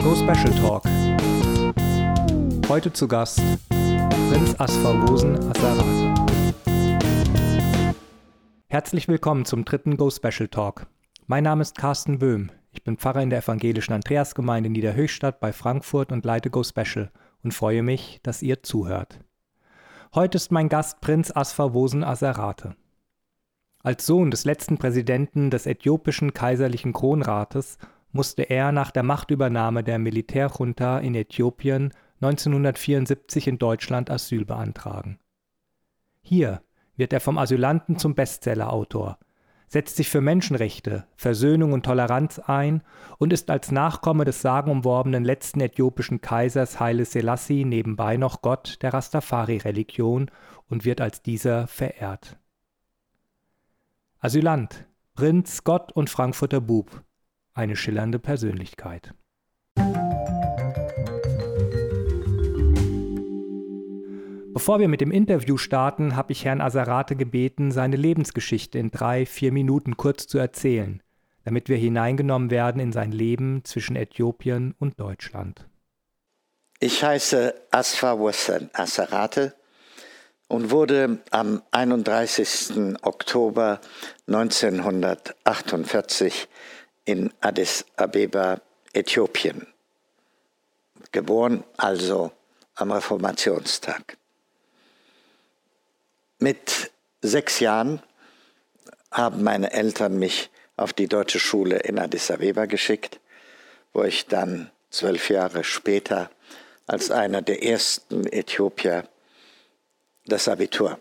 Der 0.00 0.08
Go 0.08 0.14
Special 0.14 0.54
Talk. 0.62 0.82
Heute 2.70 2.90
zu 2.90 3.06
Gast 3.06 3.38
Prinz 3.68 4.58
Asfawosen 4.58 5.36
Asserate. 5.50 6.14
Herzlich 8.68 9.08
willkommen 9.08 9.44
zum 9.44 9.66
dritten 9.66 9.98
Go 9.98 10.08
Special 10.08 10.48
Talk. 10.48 10.86
Mein 11.26 11.44
Name 11.44 11.60
ist 11.60 11.76
Carsten 11.76 12.18
Böhm. 12.18 12.50
Ich 12.72 12.82
bin 12.82 12.96
Pfarrer 12.96 13.20
in 13.20 13.28
der 13.28 13.40
evangelischen 13.40 13.92
Andreasgemeinde 13.92 14.70
Niederhöchstadt 14.70 15.38
bei 15.38 15.52
Frankfurt 15.52 16.12
und 16.12 16.24
leite 16.24 16.48
Go 16.48 16.62
Special 16.62 17.10
und 17.44 17.52
freue 17.52 17.82
mich, 17.82 18.20
dass 18.22 18.40
ihr 18.40 18.62
zuhört. 18.62 19.20
Heute 20.14 20.36
ist 20.36 20.50
mein 20.50 20.70
Gast 20.70 21.02
Prinz 21.02 21.30
Asfawosen 21.30 22.04
Aserate. 22.04 22.74
Als 23.82 24.06
Sohn 24.06 24.30
des 24.30 24.46
letzten 24.46 24.78
Präsidenten 24.78 25.50
des 25.50 25.66
äthiopischen 25.66 26.32
kaiserlichen 26.32 26.94
Kronrates 26.94 27.76
musste 28.12 28.42
er 28.42 28.72
nach 28.72 28.90
der 28.90 29.02
Machtübernahme 29.02 29.84
der 29.84 29.98
Militärjunta 29.98 30.98
in 30.98 31.14
Äthiopien 31.14 31.92
1974 32.20 33.46
in 33.48 33.58
Deutschland 33.58 34.10
Asyl 34.10 34.44
beantragen. 34.44 35.18
Hier 36.20 36.62
wird 36.96 37.12
er 37.12 37.20
vom 37.20 37.38
Asylanten 37.38 37.96
zum 37.96 38.14
Bestsellerautor, 38.14 39.18
setzt 39.68 39.96
sich 39.96 40.10
für 40.10 40.20
Menschenrechte, 40.20 41.06
Versöhnung 41.16 41.72
und 41.72 41.86
Toleranz 41.86 42.38
ein 42.40 42.82
und 43.18 43.32
ist 43.32 43.48
als 43.50 43.70
Nachkomme 43.70 44.24
des 44.24 44.42
sagenumworbenen 44.42 45.24
letzten 45.24 45.60
äthiopischen 45.60 46.20
Kaisers 46.20 46.78
Haile 46.78 47.04
Selassie 47.04 47.64
nebenbei 47.64 48.16
noch 48.16 48.42
Gott 48.42 48.78
der 48.82 48.92
Rastafari-Religion 48.92 50.30
und 50.68 50.84
wird 50.84 51.00
als 51.00 51.22
dieser 51.22 51.66
verehrt. 51.68 52.36
Asylant, 54.18 54.86
Prinz, 55.14 55.64
Gott 55.64 55.92
und 55.92 56.10
Frankfurter 56.10 56.60
Bub, 56.60 57.02
eine 57.60 57.76
schillernde 57.76 58.18
Persönlichkeit. 58.18 59.14
Bevor 64.52 64.80
wir 64.80 64.88
mit 64.88 65.00
dem 65.00 65.12
Interview 65.12 65.56
starten, 65.56 66.16
habe 66.16 66.32
ich 66.32 66.44
Herrn 66.44 66.60
Asarate 66.60 67.16
gebeten, 67.16 67.70
seine 67.70 67.96
Lebensgeschichte 67.96 68.78
in 68.78 68.90
drei, 68.90 69.24
vier 69.24 69.52
Minuten 69.52 69.96
kurz 69.96 70.26
zu 70.26 70.38
erzählen, 70.38 71.02
damit 71.44 71.68
wir 71.68 71.76
hineingenommen 71.76 72.50
werden 72.50 72.80
in 72.80 72.92
sein 72.92 73.12
Leben 73.12 73.64
zwischen 73.64 73.94
Äthiopien 73.94 74.74
und 74.78 74.98
Deutschland. 74.98 75.68
Ich 76.80 77.04
heiße 77.04 77.54
Asfa 77.70 78.18
Wassan 78.18 78.70
Asarate 78.72 79.54
und 80.48 80.70
wurde 80.70 81.18
am 81.30 81.62
31. 81.70 82.96
Oktober 83.02 83.80
1948 84.26 86.48
in 87.10 87.32
Addis 87.40 87.84
Abeba, 87.96 88.60
Äthiopien. 88.92 89.66
Geboren 91.10 91.64
also 91.76 92.30
am 92.76 92.92
Reformationstag. 92.92 94.16
Mit 96.38 96.92
sechs 97.20 97.58
Jahren 97.58 98.00
haben 99.10 99.42
meine 99.42 99.72
Eltern 99.72 100.20
mich 100.20 100.50
auf 100.76 100.92
die 100.92 101.08
deutsche 101.08 101.40
Schule 101.40 101.78
in 101.78 101.98
Addis 101.98 102.30
Abeba 102.30 102.66
geschickt, 102.66 103.18
wo 103.92 104.04
ich 104.04 104.26
dann 104.26 104.70
zwölf 104.90 105.30
Jahre 105.30 105.64
später 105.64 106.30
als 106.86 107.10
einer 107.10 107.42
der 107.42 107.64
ersten 107.64 108.24
Äthiopier 108.24 109.08
das 110.26 110.46
Abitur 110.46 111.00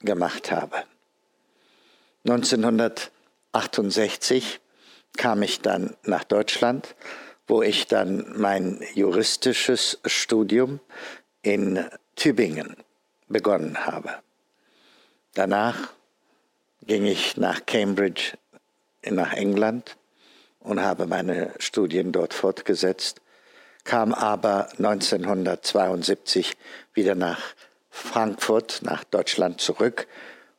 gemacht 0.00 0.50
habe. 0.50 0.84
1968 2.24 4.60
kam 5.18 5.42
ich 5.42 5.60
dann 5.60 5.94
nach 6.04 6.24
Deutschland, 6.24 6.94
wo 7.46 7.60
ich 7.60 7.86
dann 7.86 8.24
mein 8.38 8.80
juristisches 8.94 10.00
Studium 10.06 10.80
in 11.42 11.84
Tübingen 12.16 12.76
begonnen 13.28 13.84
habe. 13.84 14.10
Danach 15.34 15.92
ging 16.86 17.04
ich 17.04 17.36
nach 17.36 17.66
Cambridge 17.66 18.38
nach 19.04 19.32
England 19.32 19.96
und 20.60 20.80
habe 20.82 21.06
meine 21.06 21.52
Studien 21.58 22.12
dort 22.12 22.32
fortgesetzt, 22.34 23.20
kam 23.84 24.12
aber 24.12 24.68
1972 24.78 26.56
wieder 26.92 27.14
nach 27.14 27.40
Frankfurt, 27.90 28.80
nach 28.82 29.04
Deutschland 29.04 29.60
zurück, 29.60 30.06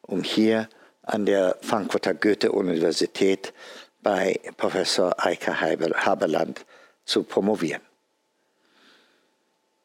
um 0.01 0.23
hier 0.23 0.67
an 1.03 1.25
der 1.25 1.57
Frankfurter 1.61 2.13
Goethe-Universität 2.13 3.53
bei 4.01 4.37
Professor 4.57 5.25
Eike 5.25 5.61
Haberland 5.61 6.65
zu 7.05 7.23
promovieren. 7.23 7.81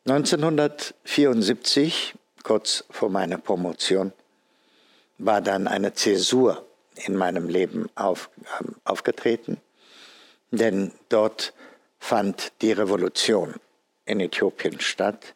1974, 0.07 2.15
kurz 2.43 2.85
vor 2.91 3.09
meiner 3.09 3.39
Promotion, 3.39 4.13
war 5.17 5.41
dann 5.41 5.67
eine 5.67 5.95
Zäsur 5.95 6.67
in 6.95 7.17
meinem 7.17 7.49
Leben 7.49 7.89
auf, 7.95 8.29
äh, 8.43 8.65
aufgetreten, 8.85 9.63
denn 10.51 10.93
dort 11.09 11.55
fand 11.99 12.53
die 12.61 12.73
Revolution 12.73 13.55
in 14.05 14.21
Äthiopien 14.21 14.79
statt. 14.81 15.35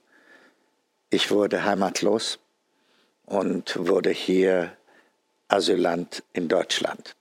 Ich 1.09 1.31
wurde 1.31 1.65
heimatlos 1.65 2.39
und 3.25 3.89
wurde 3.89 4.11
hier 4.11 4.77
Asylant 5.49 6.23
in 6.35 6.49
Deutschland. 6.49 7.17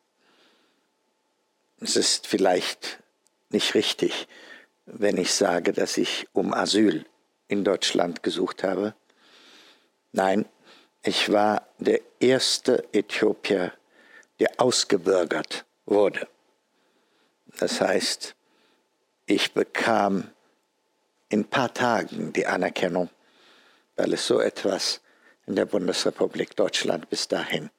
Es 1.80 1.96
ist 1.96 2.26
vielleicht 2.26 3.04
nicht 3.50 3.76
richtig, 3.76 4.28
wenn 4.86 5.18
ich 5.18 5.34
sage, 5.34 5.74
dass 5.74 5.98
ich 5.98 6.28
um 6.34 6.54
Asyl 6.54 7.06
in 7.48 7.64
Deutschland 7.64 8.24
gesucht 8.24 8.64
habe. 8.64 8.96
Nein, 10.12 10.48
ich 11.04 11.32
war 11.32 11.68
der 11.78 12.02
erste 12.20 12.84
Äthiopier, 12.94 13.74
der 14.40 14.50
ausgebürgert 14.58 15.66
wurde. 15.86 16.28
Das 17.60 17.80
heißt, 17.80 18.36
ich 19.28 19.54
bekam 19.54 20.32
in 21.30 21.42
ein 21.42 21.50
paar 21.50 21.74
Tagen 21.74 22.34
die 22.34 22.48
Anerkennung, 22.48 23.10
weil 23.96 24.14
es 24.14 24.26
so 24.26 24.40
etwas 24.40 25.02
in 25.46 25.56
der 25.56 25.66
Bundesrepublik 25.66 26.56
Deutschland 26.56 27.10
bis 27.10 27.28
dahin 27.28 27.70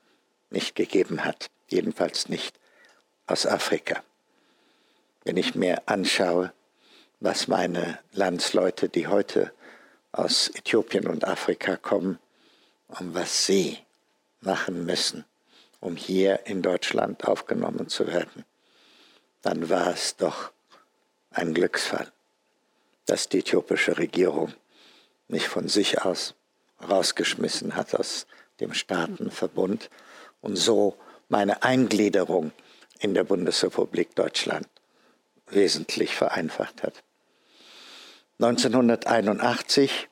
nicht 0.51 0.77
gegeben 0.77 1.25
hat, 1.25 1.51
jedenfalls 1.67 2.29
nicht 2.29 2.59
aus 3.29 3.47
Afrika. 3.47 4.03
Wenn 5.25 5.37
ich 5.37 5.55
mir 5.55 5.83
anschaue, 5.87 6.53
was 7.21 7.49
meine 7.49 7.99
Landsleute, 8.13 8.89
die 8.89 9.07
heute 9.07 9.53
aus 10.13 10.49
Äthiopien 10.49 11.07
und 11.07 11.27
Afrika 11.27 11.77
kommen, 11.77 12.19
um 12.89 13.15
was 13.15 13.47
sie 13.47 13.79
machen 14.41 14.87
müssen, 14.87 15.25
um 15.81 15.97
hier 15.97 16.47
in 16.47 16.63
Deutschland 16.63 17.27
aufgenommen 17.27 17.89
zu 17.89 18.07
werden, 18.07 18.45
dann 19.43 19.69
war 19.69 19.89
es 19.89 20.17
doch 20.17 20.51
ein 21.31 21.55
Glücksfall, 21.55 22.11
dass 23.07 23.29
die 23.29 23.41
äthiopische 23.41 23.99
Regierung 23.99 24.55
mich 25.29 25.49
von 25.49 25.69
sich 25.69 26.03
aus 26.03 26.35
rausgeschmissen 26.89 27.77
hat 27.77 27.95
aus 27.95 28.27
dem 28.61 28.73
Staatenverbund 28.73 29.91
und 30.41 30.57
so 30.57 30.97
meine 31.29 31.63
Eingliederung 31.63 32.53
in 32.99 33.15
der 33.15 33.25
Bundesrepublik 33.25 34.15
Deutschland 34.15 34.67
wesentlich 35.51 36.15
vereinfacht 36.15 36.83
hat. 36.83 37.03
1981 38.41 40.09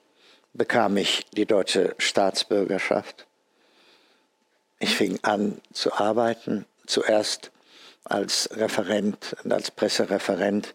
bekam 0.54 0.96
ich 0.96 1.26
die 1.36 1.46
deutsche 1.46 1.94
Staatsbürgerschaft. 1.98 3.26
Ich 4.78 4.96
fing 4.96 5.18
an 5.22 5.60
zu 5.72 5.92
arbeiten, 5.92 6.66
zuerst 6.86 7.50
als 8.04 8.48
Referent 8.52 9.36
und 9.44 9.52
als 9.52 9.70
Pressereferent 9.70 10.74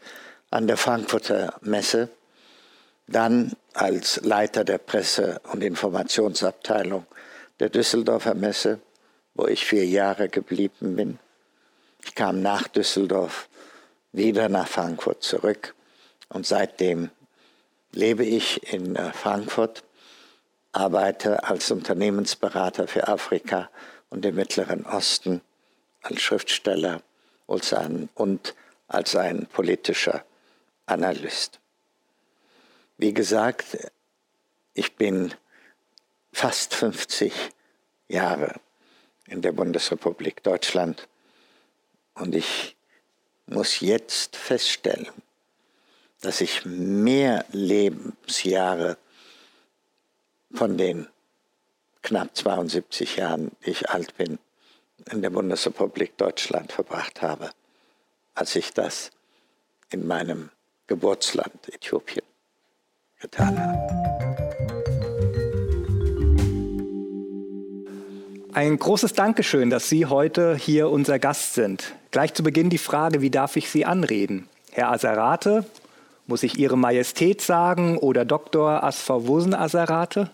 an 0.49 0.67
der 0.67 0.77
Frankfurter 0.77 1.55
Messe, 1.61 2.09
dann 3.07 3.53
als 3.73 4.21
Leiter 4.23 4.63
der 4.63 4.77
Presse- 4.77 5.41
und 5.51 5.63
Informationsabteilung 5.63 7.05
der 7.59 7.69
Düsseldorfer 7.69 8.33
Messe, 8.33 8.79
wo 9.33 9.47
ich 9.47 9.65
vier 9.65 9.85
Jahre 9.85 10.29
geblieben 10.29 10.95
bin. 10.95 11.19
Ich 12.03 12.15
kam 12.15 12.41
nach 12.41 12.67
Düsseldorf 12.67 13.49
wieder 14.11 14.49
nach 14.49 14.67
Frankfurt 14.67 15.23
zurück 15.23 15.75
und 16.29 16.45
seitdem 16.45 17.09
lebe 17.91 18.25
ich 18.25 18.71
in 18.73 18.95
äh, 18.95 19.11
Frankfurt, 19.13 19.83
arbeite 20.71 21.43
als 21.43 21.71
Unternehmensberater 21.71 22.87
für 22.87 23.07
Afrika 23.07 23.69
und 24.09 24.23
den 24.23 24.35
Mittleren 24.35 24.85
Osten, 24.85 25.41
als 26.01 26.21
Schriftsteller 26.21 27.01
und 27.45 28.55
als 28.87 29.15
ein 29.15 29.45
politischer 29.47 30.23
Analyst. 30.85 31.59
Wie 32.97 33.13
gesagt, 33.13 33.77
ich 34.73 34.95
bin 34.95 35.33
fast 36.31 36.73
50 36.73 37.33
Jahre 38.07 38.55
in 39.27 39.41
der 39.41 39.51
Bundesrepublik 39.51 40.43
Deutschland 40.43 41.07
und 42.15 42.35
ich 42.35 42.75
muss 43.45 43.79
jetzt 43.79 44.35
feststellen, 44.35 45.11
dass 46.21 46.41
ich 46.41 46.65
mehr 46.65 47.45
Lebensjahre 47.51 48.97
von 50.53 50.77
den 50.77 51.07
knapp 52.01 52.35
72 52.35 53.17
Jahren, 53.17 53.51
die 53.65 53.71
ich 53.71 53.89
alt 53.89 54.15
bin, 54.17 54.39
in 55.11 55.21
der 55.21 55.29
Bundesrepublik 55.29 56.17
Deutschland 56.17 56.71
verbracht 56.71 57.21
habe, 57.21 57.51
als 58.35 58.55
ich 58.55 58.73
das 58.73 59.11
in 59.89 60.05
meinem 60.07 60.49
Geburtsland 60.87 61.73
Äthiopien 61.73 62.25
getan 63.19 63.59
habe. 63.59 64.10
Ein 68.53 68.77
großes 68.77 69.13
Dankeschön, 69.13 69.69
dass 69.69 69.87
Sie 69.87 70.07
heute 70.07 70.55
hier 70.55 70.89
unser 70.89 71.19
Gast 71.19 71.53
sind. 71.53 71.93
Gleich 72.11 72.33
zu 72.33 72.43
Beginn 72.43 72.69
die 72.69 72.77
Frage, 72.77 73.21
wie 73.21 73.29
darf 73.29 73.55
ich 73.55 73.69
Sie 73.69 73.85
anreden? 73.85 74.49
Herr 74.71 74.91
Aserate, 74.91 75.63
muss 76.27 76.43
ich 76.43 76.59
Ihre 76.59 76.77
Majestät 76.77 77.41
sagen 77.41 77.97
oder 77.97 78.25
Dr. 78.25 78.83
Asfawusen 78.83 79.53
Aserate? 79.53 80.31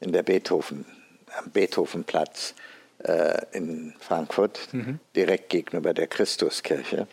in 0.00 0.12
der 0.12 0.22
Beethoven, 0.22 0.86
am 1.38 1.50
Beethovenplatz 1.50 2.54
äh, 2.56 2.73
in 3.52 3.94
Frankfurt, 4.00 4.68
mhm. 4.72 4.98
direkt 5.14 5.50
gegenüber 5.50 5.92
der 5.92 6.06
Christuskirche. 6.06 7.06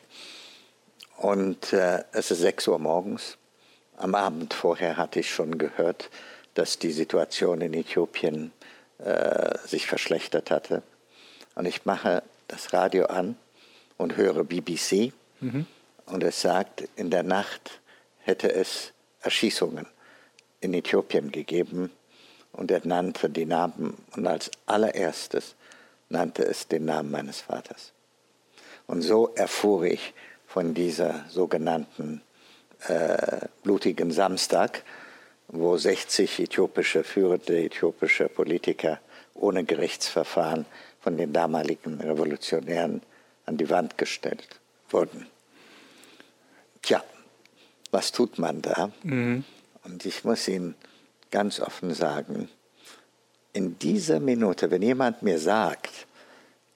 Und 1.17 1.73
äh, 1.73 2.03
es 2.13 2.31
ist 2.31 2.39
6 2.39 2.67
Uhr 2.69 2.79
morgens. 2.79 3.37
Am 3.97 4.15
Abend 4.15 4.53
vorher 4.53 4.97
hatte 4.97 5.19
ich 5.19 5.29
schon 5.29 5.57
gehört, 5.57 6.09
dass 6.55 6.79
die 6.79 6.91
Situation 6.91 7.61
in 7.61 7.73
Äthiopien 7.73 8.51
äh, 8.97 9.57
sich 9.65 9.85
verschlechtert 9.85 10.49
hatte. 10.49 10.81
Und 11.55 11.65
ich 11.65 11.85
mache 11.85 12.23
das 12.47 12.73
Radio 12.73 13.05
an 13.05 13.35
und 13.97 14.17
höre 14.17 14.43
BBC. 14.43 15.13
Mhm. 15.39 15.67
Und 16.07 16.23
es 16.23 16.41
sagt, 16.41 16.87
in 16.95 17.11
der 17.11 17.23
Nacht 17.23 17.81
hätte 18.19 18.51
es 18.51 18.91
Erschießungen 19.21 19.85
in 20.59 20.73
Äthiopien 20.73 21.31
gegeben. 21.31 21.91
Und 22.51 22.71
er 22.71 22.81
nannte 22.83 23.29
die 23.29 23.45
Namen 23.45 23.97
und 24.15 24.27
als 24.27 24.51
allererstes 24.65 25.55
nannte 26.11 26.43
es 26.43 26.67
den 26.67 26.85
Namen 26.85 27.11
meines 27.11 27.41
Vaters. 27.41 27.93
Und 28.87 29.01
so 29.01 29.33
erfuhr 29.35 29.83
ich 29.85 30.13
von 30.45 30.73
dieser 30.73 31.25
sogenannten 31.29 32.21
äh, 32.87 33.47
blutigen 33.63 34.11
Samstag, 34.11 34.83
wo 35.47 35.77
60 35.77 36.39
äthiopische, 36.39 37.03
führende 37.03 37.57
äthiopische 37.63 38.27
Politiker 38.27 38.99
ohne 39.33 39.63
Gerichtsverfahren 39.63 40.65
von 40.99 41.17
den 41.17 41.33
damaligen 41.33 41.99
Revolutionären 41.99 43.01
an 43.45 43.57
die 43.57 43.69
Wand 43.69 43.97
gestellt 43.97 44.59
wurden. 44.89 45.27
Tja, 46.81 47.03
was 47.91 48.11
tut 48.11 48.39
man 48.39 48.61
da? 48.61 48.91
Mhm. 49.03 49.43
Und 49.83 50.05
ich 50.05 50.23
muss 50.23 50.47
Ihnen 50.47 50.75
ganz 51.31 51.59
offen 51.59 51.93
sagen, 51.93 52.49
in 53.53 53.77
dieser 53.79 54.19
Minute, 54.19 54.71
wenn 54.71 54.81
jemand 54.81 55.21
mir 55.21 55.39
sagt, 55.39 56.07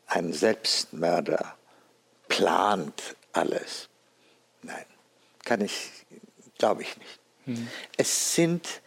ein 0.07 0.33
Selbstmörder 0.33 1.55
plant 2.27 3.15
alles, 3.33 3.89
nein, 4.61 4.85
kann 5.43 5.61
ich, 5.61 5.91
glaube 6.57 6.83
ich 6.83 6.97
nicht. 6.97 7.19
Mhm. 7.45 7.67
Es 7.97 8.35
sind 8.35 8.81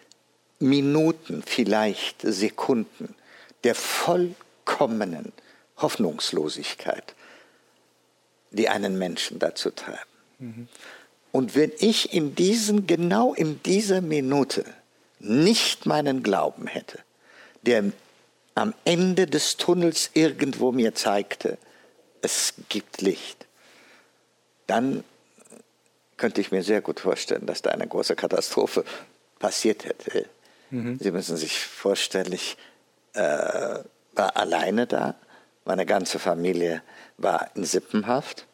Minuten, 0.58 1.42
vielleicht 1.44 2.22
Sekunden 2.22 3.14
der 3.64 3.74
vollkommenen 3.74 5.32
Hoffnungslosigkeit, 5.76 7.14
die 8.50 8.68
einen 8.68 8.98
Menschen 8.98 9.38
dazu 9.38 9.70
treiben. 9.70 9.98
Mhm. 10.38 10.68
Und 11.30 11.54
wenn 11.54 11.72
ich 11.78 12.12
in 12.12 12.34
diesen, 12.34 12.86
genau 12.86 13.34
in 13.34 13.62
dieser 13.62 14.00
Minute 14.00 14.64
nicht 15.20 15.86
meinen 15.86 16.22
Glauben 16.22 16.66
hätte, 16.66 17.00
der 17.62 17.84
am 18.54 18.74
Ende 18.84 19.26
des 19.26 19.56
Tunnels 19.56 20.10
irgendwo 20.14 20.72
mir 20.72 20.94
zeigte, 20.94 21.58
es 22.22 22.54
gibt 22.68 23.00
Licht, 23.00 23.46
dann 24.66 25.04
könnte 26.16 26.40
ich 26.40 26.50
mir 26.50 26.62
sehr 26.62 26.80
gut 26.80 27.00
vorstellen, 27.00 27.46
dass 27.46 27.62
da 27.62 27.70
eine 27.70 27.86
große 27.86 28.16
Katastrophe 28.16 28.84
passiert 29.38 29.84
hätte. 29.84 30.26
Mhm. 30.70 30.98
Sie 31.00 31.12
müssen 31.12 31.36
sich 31.36 31.60
vorstellen, 31.60 32.32
ich 32.32 32.56
äh, 33.14 33.78
war 34.14 34.36
alleine 34.36 34.86
da. 34.86 35.14
Meine 35.64 35.86
ganze 35.86 36.18
Familie 36.18 36.82
war 37.16 37.50
in 37.54 37.64
Sippenhaft. 37.64 38.46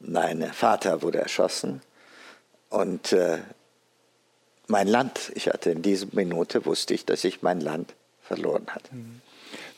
Mein 0.00 0.52
Vater 0.52 1.02
wurde 1.02 1.18
erschossen. 1.18 1.80
Und 2.68 3.12
äh, 3.12 3.38
mein 4.66 4.86
Land, 4.86 5.32
ich 5.34 5.48
hatte 5.48 5.70
in 5.70 5.82
dieser 5.82 6.08
Minute, 6.12 6.66
wusste 6.66 6.92
ich, 6.94 7.06
dass 7.06 7.24
ich 7.24 7.42
mein 7.42 7.60
Land 7.60 7.94
verloren 8.28 8.66
hatte. 8.68 8.94
Mhm. 8.94 9.20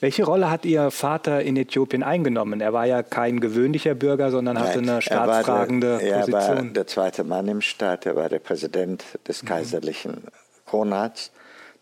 Welche 0.00 0.25
Rolle 0.25 0.50
hat 0.50 0.64
Ihr 0.64 0.91
Vater 0.91 1.43
in 1.43 1.56
Äthiopien 1.56 2.02
eingenommen? 2.02 2.61
Er 2.61 2.73
war 2.73 2.87
ja 2.87 3.02
kein 3.02 3.38
gewöhnlicher 3.38 3.94
Bürger, 3.94 4.31
sondern 4.31 4.55
Nein, 4.55 4.64
hatte 4.64 4.79
eine 4.79 5.02
staatstragende 5.02 5.99
der, 5.99 6.20
Position. 6.20 6.43
Er 6.43 6.56
war 6.56 6.62
der 6.64 6.87
zweite 6.87 7.25
Mann 7.25 7.49
im 7.49 7.61
Staat, 7.61 8.06
er 8.06 8.17
war 8.17 8.29
der 8.29 8.38
Präsident 8.38 9.05
des 9.29 9.43
mhm. 9.43 9.47
kaiserlichen 9.47 10.25
Kronrats. 10.67 11.31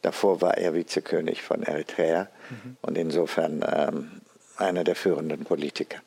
Davor 0.03 0.41
war 0.41 0.59
er 0.59 0.75
Vizekönig 0.75 1.43
von 1.43 1.63
Eritrea 1.63 2.29
mhm. 2.51 2.77
und 2.83 2.99
insofern 2.99 3.65
ähm, 3.73 4.11
einer 4.57 4.85
der 4.85 4.95
führenden 4.95 5.45
Politiker. 5.45 5.99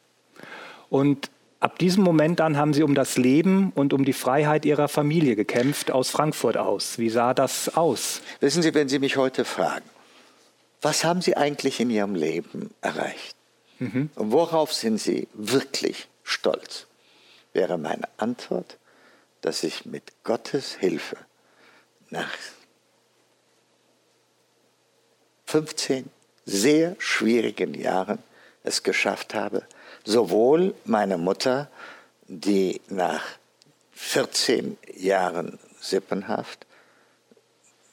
Und 0.90 1.30
ab 1.60 1.80
diesem 1.80 2.04
Moment 2.04 2.40
dann 2.40 2.58
haben 2.58 2.74
Sie 2.74 2.84
um 2.84 2.96
das 2.96 3.18
Leben 3.18 3.72
und 3.76 3.94
um 3.94 4.04
die 4.06 4.14
Freiheit 4.14 4.66
Ihrer 4.66 4.88
Familie 4.88 5.36
gekämpft, 5.36 5.92
aus 5.92 6.10
Frankfurt 6.10 6.58
aus. 6.58 7.00
Wie 7.00 7.10
sah 7.10 7.34
das 7.34 7.76
aus? 7.76 8.22
Wissen 8.42 8.62
Sie, 8.62 8.74
wenn 8.74 8.90
Sie 8.90 9.00
mich 9.00 9.18
heute 9.18 9.46
fragen, 9.46 9.86
was 10.82 11.04
haben 11.04 11.22
Sie 11.22 11.38
eigentlich 11.38 11.80
in 11.80 11.90
Ihrem 11.90 12.16
Leben 12.16 12.74
erreicht? 12.82 13.36
Mhm. 13.80 14.10
Und 14.16 14.32
worauf 14.32 14.74
sind 14.74 15.00
Sie 15.00 15.28
wirklich 15.34 16.08
stolz? 16.24 16.88
Wäre 17.54 17.78
meine 17.78 18.08
Antwort, 18.18 18.78
dass 19.42 19.64
ich 19.64 19.86
mit 19.86 20.04
Gottes 20.24 20.76
Hilfe 20.76 21.18
nach 22.10 22.32
15 25.46 26.10
sehr 26.46 26.96
schwierigen 27.00 27.74
Jahren 27.74 28.20
es 28.64 28.84
geschafft 28.84 29.34
habe, 29.34 29.64
sowohl 30.06 30.74
meine 30.86 31.18
Mutter, 31.18 31.70
die 32.28 32.80
nach 32.88 33.24
14 33.94 34.78
Jahren 34.96 35.60
Sippenhaft, 35.80 36.66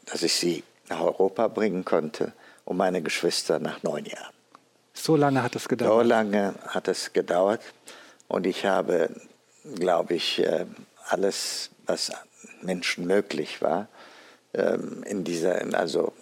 dass 0.07 0.23
ich 0.23 0.35
sie 0.35 0.63
nach 0.89 1.01
Europa 1.01 1.49
bringen 1.49 1.85
konnte, 1.85 2.33
und 2.69 2.77
meine 2.77 3.01
Geschwister 3.01 3.59
nach 3.59 3.83
neun 3.83 4.05
Jahren. 4.05 4.35
So 4.93 5.17
lange 5.17 5.43
hat 5.43 5.57
es 5.57 5.69
gedauert? 5.69 6.03
So 6.05 6.09
lange 6.09 6.55
hat 6.67 6.87
es 6.87 7.15
gedauert. 7.15 7.63
Und 8.29 8.47
ich 8.47 8.67
habe, 8.67 9.09
glaube 9.77 10.15
ich, 10.15 10.41
äh, 10.41 10.67
alles, 11.09 11.71
was 11.87 12.13
Menschen 12.61 13.07
möglich 13.07 13.63
war, 13.63 13.89
ähm, 14.53 15.03
in 15.07 15.25
dieser, 15.25 15.63
also 15.79 16.13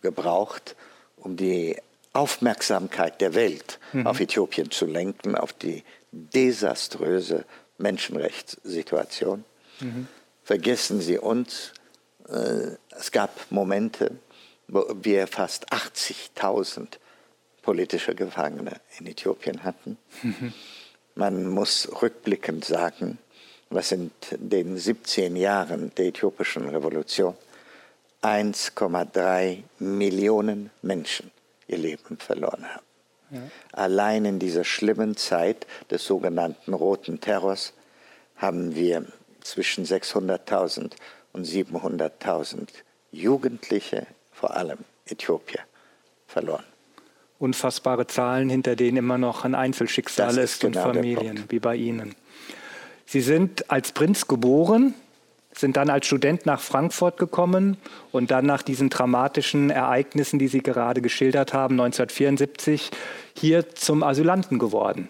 gebraucht, 0.00 0.74
um 1.18 1.36
die 1.36 1.76
Aufmerksamkeit 2.14 3.20
der 3.20 3.34
Welt 3.34 3.78
mhm. 3.92 4.06
auf 4.06 4.20
Äthiopien 4.20 4.70
zu 4.70 4.86
lenken, 4.86 5.34
auf 5.36 5.52
die 5.52 5.84
desaströse 6.12 7.44
Menschenrechtssituation. 7.76 9.44
Mhm. 9.80 10.08
Vergessen 10.44 11.02
Sie 11.02 11.18
uns, 11.18 11.72
äh, 12.26 12.76
es 12.98 13.10
gab 13.10 13.50
Momente, 13.50 14.12
wo 14.68 14.84
wir 15.02 15.26
fast 15.26 15.72
80.000 15.72 16.98
politische 17.62 18.14
Gefangene 18.14 18.80
in 18.98 19.06
Äthiopien 19.06 19.64
hatten. 19.64 19.98
Mhm. 20.22 20.52
Man 21.16 21.46
muss 21.46 21.88
rückblickend 22.02 22.64
sagen, 22.64 23.18
was 23.70 23.92
in 23.92 24.10
den 24.32 24.76
17 24.76 25.36
Jahren 25.36 25.92
der 25.94 26.06
äthiopischen 26.06 26.68
Revolution 26.68 27.36
1,3 28.22 29.62
Millionen 29.78 30.70
Menschen 30.82 31.30
ihr 31.68 31.78
Leben 31.78 32.16
verloren 32.18 32.64
haben. 32.64 32.84
Ja. 33.30 33.40
Allein 33.72 34.24
in 34.24 34.38
dieser 34.38 34.64
schlimmen 34.64 35.16
Zeit 35.16 35.66
des 35.90 36.04
sogenannten 36.04 36.74
Roten 36.74 37.20
Terrors 37.20 37.74
haben 38.36 38.74
wir 38.74 39.06
zwischen 39.40 39.84
600.000 39.84 40.92
und 41.32 41.46
700.000 41.46 42.68
Jugendliche, 43.12 44.06
vor 44.44 44.54
allem 44.54 44.80
Äthiopier, 45.06 45.60
verloren. 46.26 46.64
Unfassbare 47.38 48.06
Zahlen, 48.06 48.50
hinter 48.50 48.76
denen 48.76 48.98
immer 48.98 49.16
noch 49.16 49.46
ein 49.46 49.54
Einzelschicksal 49.54 50.26
das 50.26 50.36
ist, 50.36 50.60
genau 50.60 50.88
und 50.88 50.94
Familien, 50.96 51.44
wie 51.48 51.60
bei 51.60 51.76
Ihnen. 51.76 52.14
Sie 53.06 53.22
sind 53.22 53.70
als 53.70 53.92
Prinz 53.92 54.28
geboren, 54.28 54.92
sind 55.54 55.78
dann 55.78 55.88
als 55.88 56.06
Student 56.06 56.44
nach 56.44 56.60
Frankfurt 56.60 57.16
gekommen 57.16 57.78
und 58.12 58.30
dann 58.30 58.44
nach 58.44 58.60
diesen 58.60 58.90
dramatischen 58.90 59.70
Ereignissen, 59.70 60.38
die 60.38 60.48
Sie 60.48 60.60
gerade 60.60 61.00
geschildert 61.00 61.54
haben, 61.54 61.80
1974, 61.80 62.90
hier 63.34 63.74
zum 63.74 64.02
Asylanten 64.02 64.58
geworden. 64.58 65.08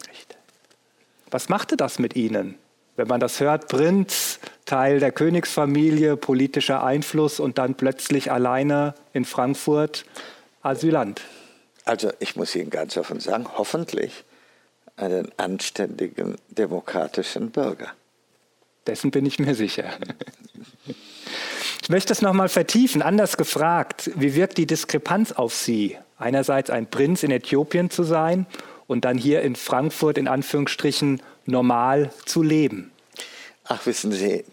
Was 1.32 1.48
machte 1.48 1.76
das 1.76 1.98
mit 1.98 2.14
Ihnen? 2.14 2.54
Wenn 2.96 3.08
man 3.08 3.20
das 3.20 3.40
hört, 3.40 3.68
Prinz, 3.68 4.38
Teil 4.66 5.00
der 5.00 5.10
Königsfamilie, 5.10 6.16
politischer 6.16 6.84
Einfluss 6.84 7.40
und 7.40 7.58
dann 7.58 7.74
plötzlich 7.74 8.30
alleine 8.30 8.94
in 9.12 9.24
Frankfurt 9.24 10.04
Asylant. 10.62 11.20
Also 11.84 12.12
ich 12.20 12.36
muss 12.36 12.54
Ihnen 12.54 12.70
ganz 12.70 12.96
offen 12.96 13.20
sagen, 13.20 13.46
hoffentlich 13.56 14.24
einen 14.96 15.30
anständigen 15.36 16.36
demokratischen 16.48 17.50
Bürger. 17.50 17.88
Dessen 18.86 19.10
bin 19.10 19.26
ich 19.26 19.38
mir 19.38 19.54
sicher. 19.54 19.90
Ich 21.82 21.88
möchte 21.90 22.12
es 22.12 22.22
nochmal 22.22 22.48
vertiefen, 22.48 23.02
anders 23.02 23.36
gefragt. 23.36 24.10
Wie 24.14 24.34
wirkt 24.34 24.56
die 24.56 24.66
Diskrepanz 24.66 25.32
auf 25.32 25.54
Sie? 25.54 25.98
Einerseits 26.16 26.70
ein 26.70 26.86
Prinz 26.86 27.22
in 27.22 27.30
Äthiopien 27.30 27.90
zu 27.90 28.04
sein 28.04 28.46
und 28.86 29.04
dann 29.04 29.18
hier 29.18 29.42
in 29.42 29.56
Frankfurt 29.56 30.16
in 30.16 30.28
Anführungsstrichen 30.28 31.20
normal 31.46 32.12
zu 32.24 32.42
leben. 32.42 32.92
Ach, 33.64 33.84
wissen 33.86 34.12
Sie, 34.12 34.44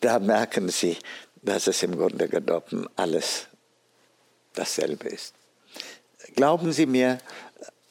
da 0.00 0.18
merken 0.18 0.68
Sie, 0.68 0.96
dass 1.42 1.66
es 1.66 1.82
im 1.82 1.96
Grunde 1.96 2.28
genommen 2.28 2.88
alles 2.96 3.46
dasselbe 4.54 5.08
ist. 5.08 5.34
Glauben 6.34 6.72
Sie 6.72 6.86
mir, 6.86 7.18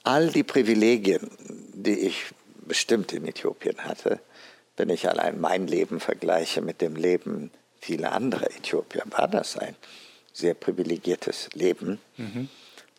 all 0.03 0.29
die 0.29 0.43
Privilegien, 0.43 1.29
die 1.73 1.99
ich 1.99 2.25
bestimmt 2.65 3.13
in 3.13 3.27
Äthiopien 3.27 3.83
hatte, 3.85 4.19
wenn 4.77 4.89
ich 4.89 5.07
allein 5.07 5.39
mein 5.39 5.67
Leben 5.67 5.99
vergleiche 5.99 6.61
mit 6.61 6.81
dem 6.81 6.95
Leben 6.95 7.51
vieler 7.79 8.13
anderer 8.13 8.49
Äthiopier, 8.51 9.03
war 9.09 9.27
das 9.27 9.57
ein 9.57 9.75
sehr 10.33 10.53
privilegiertes 10.53 11.49
Leben. 11.53 11.99
Mhm. 12.17 12.49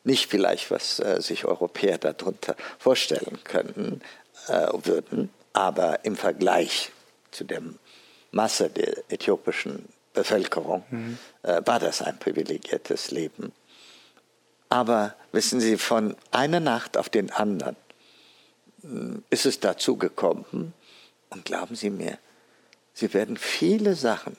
Nicht 0.05 0.29
vielleicht, 0.29 0.71
was 0.71 0.99
äh, 0.99 1.21
sich 1.21 1.45
Europäer 1.45 1.97
darunter 1.99 2.57
vorstellen 2.79 3.39
könnten, 3.45 4.03
würden, 4.49 5.31
aber 5.53 6.05
im 6.05 6.17
Vergleich 6.17 6.91
zu 7.31 7.45
der 7.45 7.63
Masse 8.31 8.71
der 8.71 9.11
äthiopischen 9.11 9.89
Bevölkerung 10.15 10.85
mhm. 10.91 11.19
äh, 11.43 11.63
war 11.65 11.79
das 11.79 12.03
ein 12.03 12.19
privilegiertes 12.19 13.11
Leben. 13.11 13.53
Aber 14.69 15.15
wissen 15.33 15.61
Sie, 15.61 15.77
von 15.77 16.17
einer 16.31 16.61
Nacht 16.61 16.97
auf 16.97 17.09
den 17.09 17.31
anderen 17.31 17.77
äh, 18.85 19.21
ist 19.31 19.47
es 19.47 19.61
dazu 19.61 19.97
gekommen, 19.97 20.75
und 21.31 21.47
glauben 21.47 21.75
Sie 21.75 21.91
mir, 21.91 22.19
Sie 22.95 23.15
werden 23.15 23.39
viele 23.39 23.95
Sachen, 23.95 24.37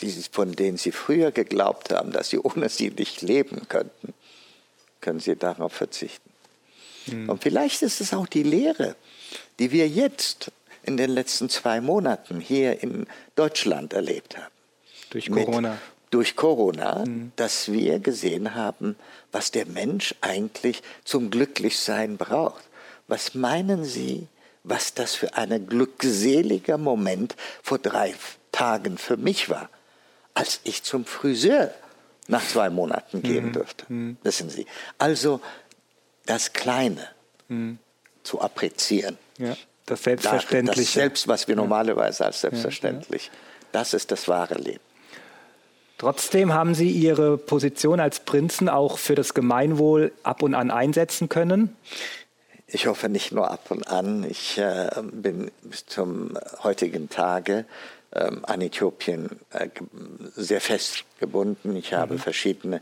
die, 0.00 0.10
von 0.10 0.52
denen 0.52 0.76
Sie 0.76 0.90
früher 0.90 1.30
geglaubt 1.30 1.92
haben, 1.92 2.10
dass 2.10 2.30
Sie 2.30 2.38
ohne 2.38 2.68
sie 2.68 2.90
nicht 2.90 3.22
leben 3.22 3.68
könnten, 3.68 4.12
können 5.00 5.20
Sie 5.20 5.36
darauf 5.36 5.72
verzichten. 5.72 6.29
Mhm. 7.06 7.28
Und 7.28 7.42
vielleicht 7.42 7.82
ist 7.82 8.00
es 8.00 8.14
auch 8.14 8.26
die 8.26 8.42
Lehre, 8.42 8.96
die 9.58 9.72
wir 9.72 9.88
jetzt 9.88 10.50
in 10.82 10.96
den 10.96 11.10
letzten 11.10 11.48
zwei 11.48 11.80
Monaten 11.80 12.40
hier 12.40 12.82
in 12.82 13.06
Deutschland 13.36 13.92
erlebt 13.92 14.36
haben. 14.36 14.52
Durch 15.10 15.30
Corona. 15.30 15.70
Mit, 15.70 15.80
durch 16.10 16.36
Corona, 16.36 17.04
mhm. 17.04 17.32
dass 17.36 17.70
wir 17.70 18.00
gesehen 18.00 18.54
haben, 18.54 18.96
was 19.32 19.50
der 19.50 19.66
Mensch 19.66 20.14
eigentlich 20.20 20.82
zum 21.04 21.30
Glücklichsein 21.30 22.16
braucht. 22.16 22.64
Was 23.06 23.34
meinen 23.34 23.84
Sie, 23.84 24.26
was 24.64 24.94
das 24.94 25.14
für 25.14 25.34
ein 25.34 25.66
glückseliger 25.66 26.78
Moment 26.78 27.36
vor 27.62 27.78
drei 27.78 28.14
Tagen 28.52 28.98
für 28.98 29.16
mich 29.16 29.48
war, 29.48 29.68
als 30.34 30.60
ich 30.64 30.82
zum 30.82 31.04
Friseur 31.04 31.72
nach 32.28 32.46
zwei 32.46 32.70
Monaten 32.70 33.22
gehen 33.22 33.46
mhm. 33.46 33.52
durfte. 33.52 33.84
Mhm. 33.88 34.16
Wissen 34.22 34.50
Sie. 34.50 34.66
Also 34.98 35.40
das 36.30 36.52
Kleine 36.52 37.08
mhm. 37.48 37.78
zu 38.22 38.40
apprezieren. 38.40 39.18
Ja, 39.38 39.56
das 39.86 40.04
Selbstverständliche. 40.04 40.80
Das 40.80 40.92
Selbst, 40.92 41.28
was 41.28 41.48
wir 41.48 41.56
normalerweise 41.56 42.24
als 42.24 42.40
selbstverständlich, 42.42 43.26
ja, 43.26 43.32
ja. 43.32 43.38
das 43.72 43.94
ist 43.94 44.12
das 44.12 44.28
wahre 44.28 44.54
Leben. 44.54 44.80
Trotzdem 45.98 46.54
haben 46.54 46.74
Sie 46.74 46.88
Ihre 46.88 47.36
Position 47.36 48.00
als 48.00 48.20
Prinzen 48.20 48.68
auch 48.68 48.96
für 48.96 49.16
das 49.16 49.34
Gemeinwohl 49.34 50.12
ab 50.22 50.42
und 50.42 50.54
an 50.54 50.70
einsetzen 50.70 51.28
können? 51.28 51.76
Ich 52.68 52.86
hoffe 52.86 53.08
nicht 53.08 53.32
nur 53.32 53.50
ab 53.50 53.70
und 53.70 53.88
an. 53.88 54.24
Ich 54.24 54.56
äh, 54.56 54.88
bin 55.12 55.50
bis 55.62 55.84
zum 55.86 56.38
heutigen 56.62 57.10
Tage 57.10 57.66
ähm, 58.12 58.44
an 58.44 58.60
Äthiopien 58.60 59.40
äh, 59.50 59.68
sehr 60.36 60.60
fest 60.60 61.04
gebunden. 61.18 61.74
Ich 61.76 61.92
habe 61.92 62.14
mhm. 62.14 62.18
verschiedene 62.18 62.80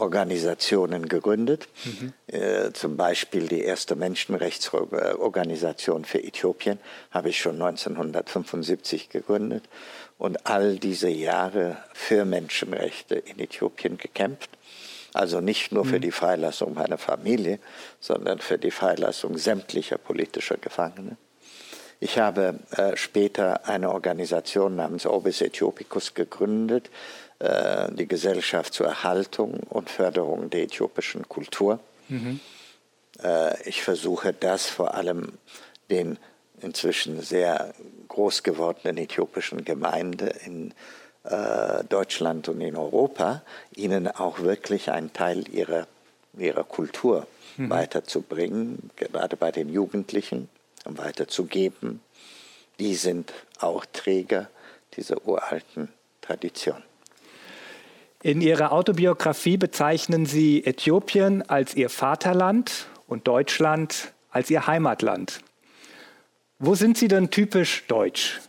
Organisationen 0.00 1.08
gegründet, 1.08 1.68
mhm. 1.84 2.12
äh, 2.26 2.72
zum 2.72 2.96
Beispiel 2.96 3.48
die 3.48 3.60
erste 3.60 3.96
Menschenrechtsorganisation 3.96 6.04
für 6.04 6.22
Äthiopien 6.22 6.78
habe 7.10 7.28
ich 7.28 7.40
schon 7.40 7.60
1975 7.60 9.10
gegründet 9.10 9.64
und 10.18 10.46
all 10.46 10.76
diese 10.76 11.08
Jahre 11.08 11.78
für 11.92 12.24
Menschenrechte 12.24 13.16
in 13.16 13.38
Äthiopien 13.38 13.98
gekämpft. 13.98 14.50
Also 15.12 15.40
nicht 15.40 15.72
nur 15.72 15.84
für 15.84 15.96
mhm. 15.96 16.02
die 16.02 16.12
Freilassung 16.12 16.74
meiner 16.74 16.98
Familie, 16.98 17.58
sondern 17.98 18.38
für 18.38 18.58
die 18.58 18.70
Freilassung 18.70 19.38
sämtlicher 19.38 19.98
politischer 19.98 20.56
Gefangene. 20.56 21.16
Ich 22.02 22.18
habe 22.18 22.60
äh, 22.76 22.96
später 22.96 23.68
eine 23.68 23.90
Organisation 23.90 24.76
namens 24.76 25.04
Orbis 25.04 25.42
Äthiopicus 25.42 26.14
gegründet, 26.14 26.88
die 27.42 28.06
Gesellschaft 28.06 28.74
zur 28.74 28.86
Erhaltung 28.86 29.60
und 29.70 29.88
Förderung 29.88 30.50
der 30.50 30.64
äthiopischen 30.64 31.26
Kultur. 31.26 31.80
Mhm. 32.08 32.40
Äh, 33.22 33.68
ich 33.68 33.82
versuche 33.82 34.32
das 34.32 34.66
vor 34.66 34.94
allem 34.94 35.32
den 35.90 36.18
inzwischen 36.60 37.20
sehr 37.22 37.74
groß 38.08 38.42
gewordenen 38.42 38.98
äthiopischen 38.98 39.64
Gemeinde 39.64 40.26
in 40.44 40.74
äh, 41.24 41.84
Deutschland 41.84 42.48
und 42.48 42.60
in 42.60 42.76
Europa, 42.76 43.42
ihnen 43.74 44.08
auch 44.08 44.40
wirklich 44.40 44.90
einen 44.90 45.12
Teil 45.12 45.48
ihrer, 45.48 45.86
ihrer 46.36 46.64
Kultur 46.64 47.26
mhm. 47.56 47.70
weiterzubringen, 47.70 48.90
gerade 48.96 49.36
bei 49.36 49.52
den 49.52 49.68
Jugendlichen, 49.68 50.48
weiterzugeben. 50.84 52.00
Die 52.78 52.94
sind 52.94 53.32
auch 53.58 53.84
Träger 53.92 54.48
dieser 54.96 55.26
uralten 55.26 55.88
Tradition. 56.20 56.82
In 58.22 58.42
Ihrer 58.42 58.72
Autobiografie 58.72 59.56
bezeichnen 59.56 60.26
Sie 60.26 60.62
Äthiopien 60.66 61.40
als 61.48 61.74
Ihr 61.74 61.88
Vaterland 61.88 62.86
und 63.06 63.26
Deutschland 63.26 64.12
als 64.30 64.50
Ihr 64.50 64.66
Heimatland. 64.66 65.40
Wo 66.58 66.74
sind 66.74 66.98
Sie 66.98 67.08
denn 67.08 67.30
typisch 67.30 67.86
deutsch? 67.86 68.40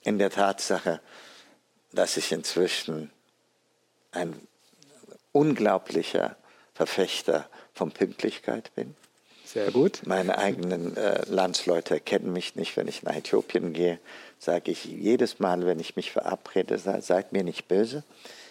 In 0.00 0.18
der 0.18 0.30
Tatsache, 0.30 1.02
dass 1.92 2.16
ich 2.16 2.32
inzwischen 2.32 3.10
ein 4.10 4.34
unglaublicher 5.32 6.36
Verfechter 6.72 7.46
von 7.74 7.92
Pünktlichkeit 7.92 8.74
bin. 8.74 8.96
Sehr 9.44 9.70
gut. 9.70 10.00
Meine 10.06 10.38
eigenen 10.38 10.96
äh, 10.96 11.22
Landsleute 11.26 12.00
kennen 12.00 12.32
mich 12.32 12.54
nicht. 12.54 12.78
Wenn 12.78 12.88
ich 12.88 13.02
nach 13.02 13.14
Äthiopien 13.14 13.74
gehe, 13.74 13.98
sage 14.40 14.72
ich 14.72 14.84
jedes 14.86 15.38
Mal, 15.38 15.66
wenn 15.66 15.78
ich 15.78 15.94
mich 15.94 16.10
verabrede, 16.10 16.78
seid 16.78 17.32
mir 17.32 17.44
nicht 17.44 17.68
böse. 17.68 18.02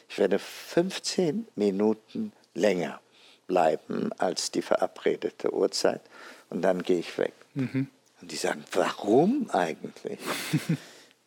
Ich 0.07 0.17
werde 0.17 0.39
15 0.39 1.47
Minuten 1.55 2.31
länger 2.53 3.01
bleiben 3.47 4.11
als 4.17 4.51
die 4.51 4.61
verabredete 4.61 5.53
Uhrzeit 5.53 6.01
und 6.49 6.61
dann 6.61 6.83
gehe 6.83 6.99
ich 6.99 7.17
weg. 7.17 7.33
Mhm. 7.55 7.87
Und 8.21 8.31
die 8.31 8.35
sagen, 8.35 8.63
warum 8.71 9.49
eigentlich? 9.51 10.19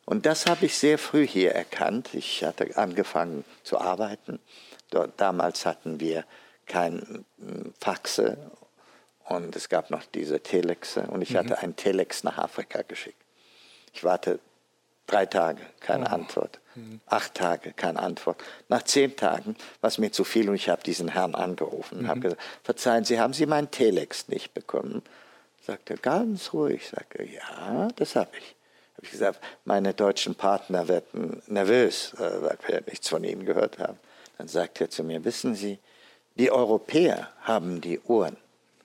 Und 0.05 0.27
das 0.27 0.47
habe 0.47 0.67
ich 0.67 0.77
sehr 0.77 0.99
früh 0.99 1.27
hier 1.27 1.53
erkannt. 1.53 2.13
Ich 2.13 2.43
hatte 2.43 2.77
angefangen 2.77 3.45
zu 3.63 3.81
arbeiten. 3.81 4.41
Dort, 4.91 5.13
damals 5.21 5.65
hatten 5.65 6.01
wir 6.01 6.25
kein 6.67 7.25
hm, 7.39 7.73
Faxe 7.81 8.37
und 9.25 9.55
es 9.57 9.69
gab 9.69 9.91
noch 9.91 10.05
diese 10.05 10.41
Telexe 10.41 11.03
und 11.03 11.23
ich 11.23 11.31
mhm. 11.31 11.39
hatte 11.39 11.59
einen 11.61 11.77
Telex 11.77 12.25
nach 12.25 12.37
Afrika 12.39 12.83
geschickt. 12.83 13.23
Ich 13.95 14.05
warte 14.05 14.41
Drei 15.07 15.27
Tage, 15.27 15.63
keine 15.81 16.07
oh. 16.07 16.15
Antwort. 16.15 16.61
Mhm. 16.75 17.01
Acht 17.07 17.35
Tage, 17.35 17.73
keine 17.73 18.01
Antwort. 18.01 18.43
Nach 18.69 18.83
zehn 18.83 19.15
Tagen 19.17 19.57
war 19.81 19.89
es 19.89 19.99
mir 19.99 20.11
zu 20.11 20.25
viel 20.25 20.49
und 20.49 20.55
ich 20.55 20.69
habe 20.69 20.83
diesen 20.83 21.09
Herrn 21.09 21.35
angerufen 21.35 21.99
und 21.99 22.05
mhm. 22.05 22.09
habe 22.09 22.21
gesagt, 22.21 22.43
verzeihen 22.63 23.05
Sie, 23.05 23.21
haben 23.21 23.33
Sie 23.33 23.47
meinen 23.47 23.71
Telex 23.71 24.29
nicht 24.29 24.55
bekommen? 24.55 25.03
Sagt 25.67 25.91
er 25.91 25.97
ganz 25.97 26.53
ruhig, 26.53 26.89
sagt 26.89 27.17
er, 27.17 27.27
ja, 27.27 27.89
das 27.97 28.17
habe 28.17 28.31
ich. 28.39 28.55
Habe 28.97 29.07
ich 29.07 29.11
gesagt, 29.11 29.41
meine 29.65 29.95
deutschen 29.95 30.35
Partner 30.35 30.89
werden 30.89 31.43
nervös, 31.47 32.15
äh, 32.15 32.43
weil 32.43 32.59
wir 32.67 32.83
nichts 32.87 33.09
von 33.09 33.25
Ihnen 33.25 33.45
gehört 33.45 33.79
haben. 33.79 33.99
Dann 34.39 34.49
sagt 34.49 34.81
er 34.81 34.91
zu 34.91 35.05
mir, 35.05 35.25
wissen 35.25 35.55
Sie, 35.55 35.79
die 36.37 36.51
Europäer 36.51 37.29
haben 37.43 37.81
die 37.81 38.01
Uhren 38.01 38.37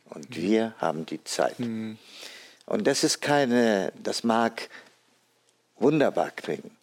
und 0.10 0.30
mhm. 0.30 0.36
wir 0.36 0.74
haben 0.80 1.06
die 1.06 1.24
Zeit. 1.24 1.60
Mhm. 1.60 1.98
Und 2.66 2.86
das 2.86 3.04
ist 3.04 3.22
keine, 3.22 3.94
das 3.96 4.24
mag 4.24 4.70
wunderbar 5.80 6.32
klingen, 6.32 6.76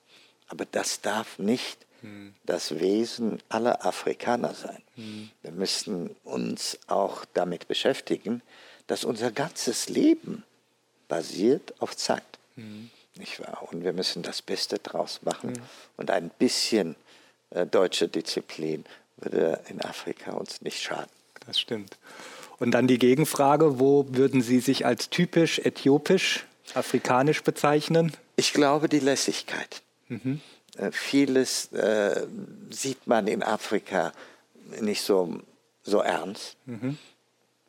aber 0.48 0.64
das 0.64 1.00
darf 1.00 1.38
nicht 1.38 1.78
mhm. 2.02 2.34
das 2.44 2.78
Wesen 2.78 3.40
aller 3.48 3.84
Afrikaner 3.84 4.54
sein. 4.54 4.82
Mhm. 4.96 5.30
Wir 5.42 5.52
müssen 5.52 6.14
uns 6.24 6.78
auch 6.86 7.24
damit 7.34 7.68
beschäftigen, 7.68 8.42
dass 8.86 9.04
unser 9.04 9.30
ganzes 9.30 9.88
Leben 9.88 10.44
basiert 11.08 11.74
auf 11.80 11.96
Zeit. 11.96 12.22
Mhm. 12.56 12.90
Nicht 13.16 13.40
wahr? 13.40 13.66
Und 13.70 13.84
wir 13.84 13.92
müssen 13.92 14.22
das 14.22 14.42
Beste 14.42 14.78
draus 14.78 15.20
machen. 15.22 15.54
Und 15.96 16.10
ein 16.10 16.30
bisschen 16.30 16.96
äh, 17.50 17.64
deutsche 17.64 18.08
Disziplin 18.08 18.84
würde 19.16 19.60
in 19.68 19.80
Afrika 19.80 20.32
uns 20.32 20.62
nicht 20.62 20.82
schaden. 20.82 21.10
Das 21.46 21.60
stimmt. 21.60 21.96
Und 22.58 22.72
dann 22.72 22.86
die 22.86 22.98
Gegenfrage, 22.98 23.78
wo 23.78 24.06
würden 24.08 24.42
Sie 24.42 24.60
sich 24.60 24.86
als 24.86 25.10
typisch 25.10 25.58
äthiopisch, 25.60 26.46
afrikanisch 26.74 27.42
bezeichnen? 27.42 28.12
Ich 28.36 28.52
glaube, 28.52 28.88
die 28.88 29.00
Lässigkeit. 29.00 29.82
Mhm. 30.08 30.40
Äh, 30.76 30.90
vieles 30.92 31.72
äh, 31.72 32.26
sieht 32.70 33.06
man 33.06 33.26
in 33.26 33.42
Afrika 33.42 34.12
nicht 34.80 35.02
so, 35.02 35.40
so 35.82 36.00
ernst, 36.00 36.56
mhm. 36.66 36.98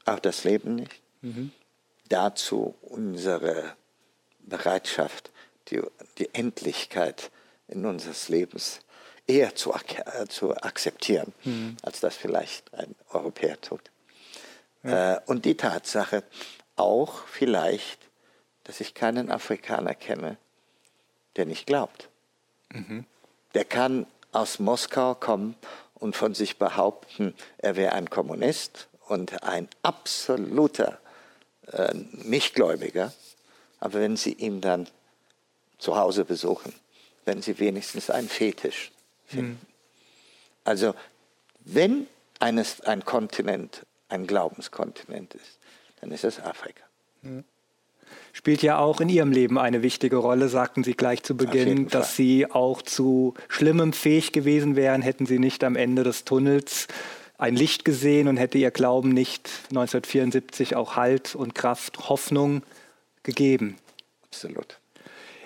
auch 0.06 0.20
das 0.20 0.44
Leben 0.44 0.75
nicht. 0.75 1.02
Mhm. 1.22 1.52
Dazu 2.10 2.75
unsere 2.82 3.75
Bereitschaft, 4.40 5.32
die, 5.68 5.82
die 6.18 6.34
Endlichkeit 6.34 7.32
in 7.68 7.86
unseres 7.86 8.30
Lebens 8.30 8.80
eher 9.28 9.56
zu, 9.56 9.74
äh, 9.74 10.28
zu 10.28 10.56
akzeptieren, 10.56 11.34
mhm. 11.44 11.78
als 11.82 12.00
das 12.00 12.16
vielleicht 12.16 12.74
ein 12.74 12.96
Europäer 13.10 13.60
tut. 13.60 13.92
Ja. 14.84 15.16
Äh, 15.16 15.22
und 15.25 15.46
die 15.46 15.58
Tatsache 15.58 16.24
auch 16.75 17.25
vielleicht, 17.28 18.00
dass 18.66 18.82
ich 18.82 18.94
keinen 18.94 19.32
Afrikaner 19.32 19.96
kenne, 19.96 20.38
der 21.38 21.46
nicht 21.46 21.66
glaubt. 21.66 22.10
Mhm. 22.74 23.06
Der 23.54 23.64
kann 23.64 24.06
aus 24.32 24.60
Moskau 24.60 25.16
kommen 25.16 25.56
und 25.96 26.16
von 26.16 26.36
sich 26.36 26.58
behaupten, 26.58 27.34
er 27.58 27.78
wäre 27.78 27.94
ein 27.94 28.10
Kommunist 28.10 28.90
und 29.08 29.44
ein 29.44 29.70
absoluter 29.82 31.00
äh, 31.72 31.94
Nichtgläubiger. 31.94 33.14
Aber 33.80 34.00
wenn 34.02 34.18
Sie 34.18 34.34
ihn 34.34 34.62
dann 34.62 34.88
zu 35.78 35.96
Hause 35.96 36.26
besuchen, 36.26 36.74
werden 37.24 37.42
Sie 37.42 37.60
wenigstens 37.60 38.10
einen 38.10 38.30
Fetisch 38.30 38.92
finden. 39.26 39.52
Mhm. 39.52 39.60
Also 40.64 40.96
wenn 41.60 42.08
eines, 42.40 42.82
ein 42.82 43.06
Kontinent 43.06 43.86
ein 44.10 44.28
Glaubenskontinent 44.28 45.36
ist, 45.36 45.60
dann 46.02 46.12
ist 46.12 46.24
es 46.24 46.40
Afrika. 46.40 46.84
Mhm. 47.22 47.44
Spielt 48.38 48.62
ja 48.63 48.80
auch 48.80 49.00
in 49.00 49.08
Ihrem 49.08 49.32
Leben 49.32 49.58
eine 49.58 49.82
wichtige 49.82 50.18
Rolle, 50.18 50.50
sagten 50.50 50.84
Sie 50.84 50.94
gleich 50.94 51.24
zu 51.24 51.38
Beginn, 51.38 51.88
dass 51.88 52.18
Sie 52.18 52.51
auch 52.51 52.82
zu 52.82 53.34
Schlimmem 53.48 53.94
fähig 53.94 54.34
gewesen 54.34 54.75
wären, 54.75 55.01
hätten 55.01 55.25
Sie 55.25 55.39
nicht 55.39 55.63
am 55.63 55.77
Ende 55.77 56.04
des 56.04 56.25
Tunnels 56.25 56.88
ein 57.38 57.56
Licht 57.56 57.86
gesehen 57.86 58.27
und 58.27 58.36
hätte 58.36 58.57
Ihr 58.57 58.72
Glauben 58.72 59.14
nicht 59.14 59.50
1974 59.70 60.75
auch 60.75 60.98
Halt 60.98 61.33
und 61.33 61.55
Kraft, 61.55 62.10
Hoffnung 62.10 62.64
gegeben. 63.24 63.77
Absolut. 64.25 64.79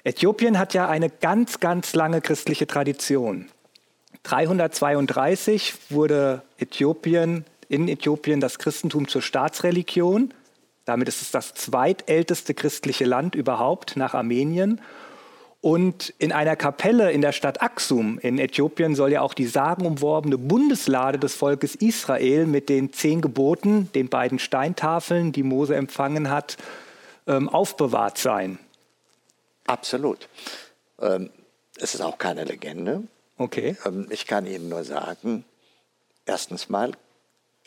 Äthiopien 0.03 0.57
hat 0.57 0.73
ja 0.73 0.89
eine 0.89 1.11
ganz, 1.11 1.59
ganz 1.59 1.93
lange 1.93 2.21
christliche 2.21 2.65
Tradition. 2.65 3.49
332 4.23 5.75
wurde 5.91 6.41
Äthiopien, 6.57 7.45
in 7.67 7.87
Äthiopien 7.87 8.39
das 8.39 8.57
Christentum 8.57 9.07
zur 9.07 9.21
Staatsreligion. 9.21 10.33
Damit 10.89 11.07
ist 11.07 11.21
es 11.21 11.29
das 11.29 11.53
zweitälteste 11.53 12.55
christliche 12.55 13.05
Land 13.05 13.35
überhaupt 13.35 13.95
nach 13.95 14.15
Armenien. 14.15 14.81
Und 15.61 16.15
in 16.17 16.31
einer 16.31 16.55
Kapelle 16.55 17.11
in 17.11 17.21
der 17.21 17.31
Stadt 17.31 17.61
Aksum 17.61 18.17
in 18.17 18.39
Äthiopien 18.39 18.95
soll 18.95 19.11
ja 19.11 19.21
auch 19.21 19.35
die 19.35 19.45
sagenumworbene 19.45 20.39
Bundeslade 20.39 21.19
des 21.19 21.35
Volkes 21.35 21.75
Israel 21.75 22.47
mit 22.47 22.69
den 22.69 22.91
zehn 22.91 23.21
Geboten, 23.21 23.91
den 23.93 24.09
beiden 24.09 24.39
Steintafeln, 24.39 25.31
die 25.31 25.43
Mose 25.43 25.75
empfangen 25.75 26.31
hat, 26.31 26.57
ähm, 27.27 27.49
aufbewahrt 27.49 28.17
sein. 28.17 28.57
Absolut. 29.67 30.27
Ähm, 30.99 31.29
es 31.77 31.93
ist 31.93 32.01
auch 32.01 32.17
keine 32.17 32.45
Legende. 32.45 33.03
Okay. 33.37 33.77
Ähm, 33.85 34.07
ich 34.09 34.25
kann 34.25 34.47
Ihnen 34.47 34.69
nur 34.69 34.83
sagen, 34.83 35.45
erstens 36.25 36.67
mal 36.67 36.93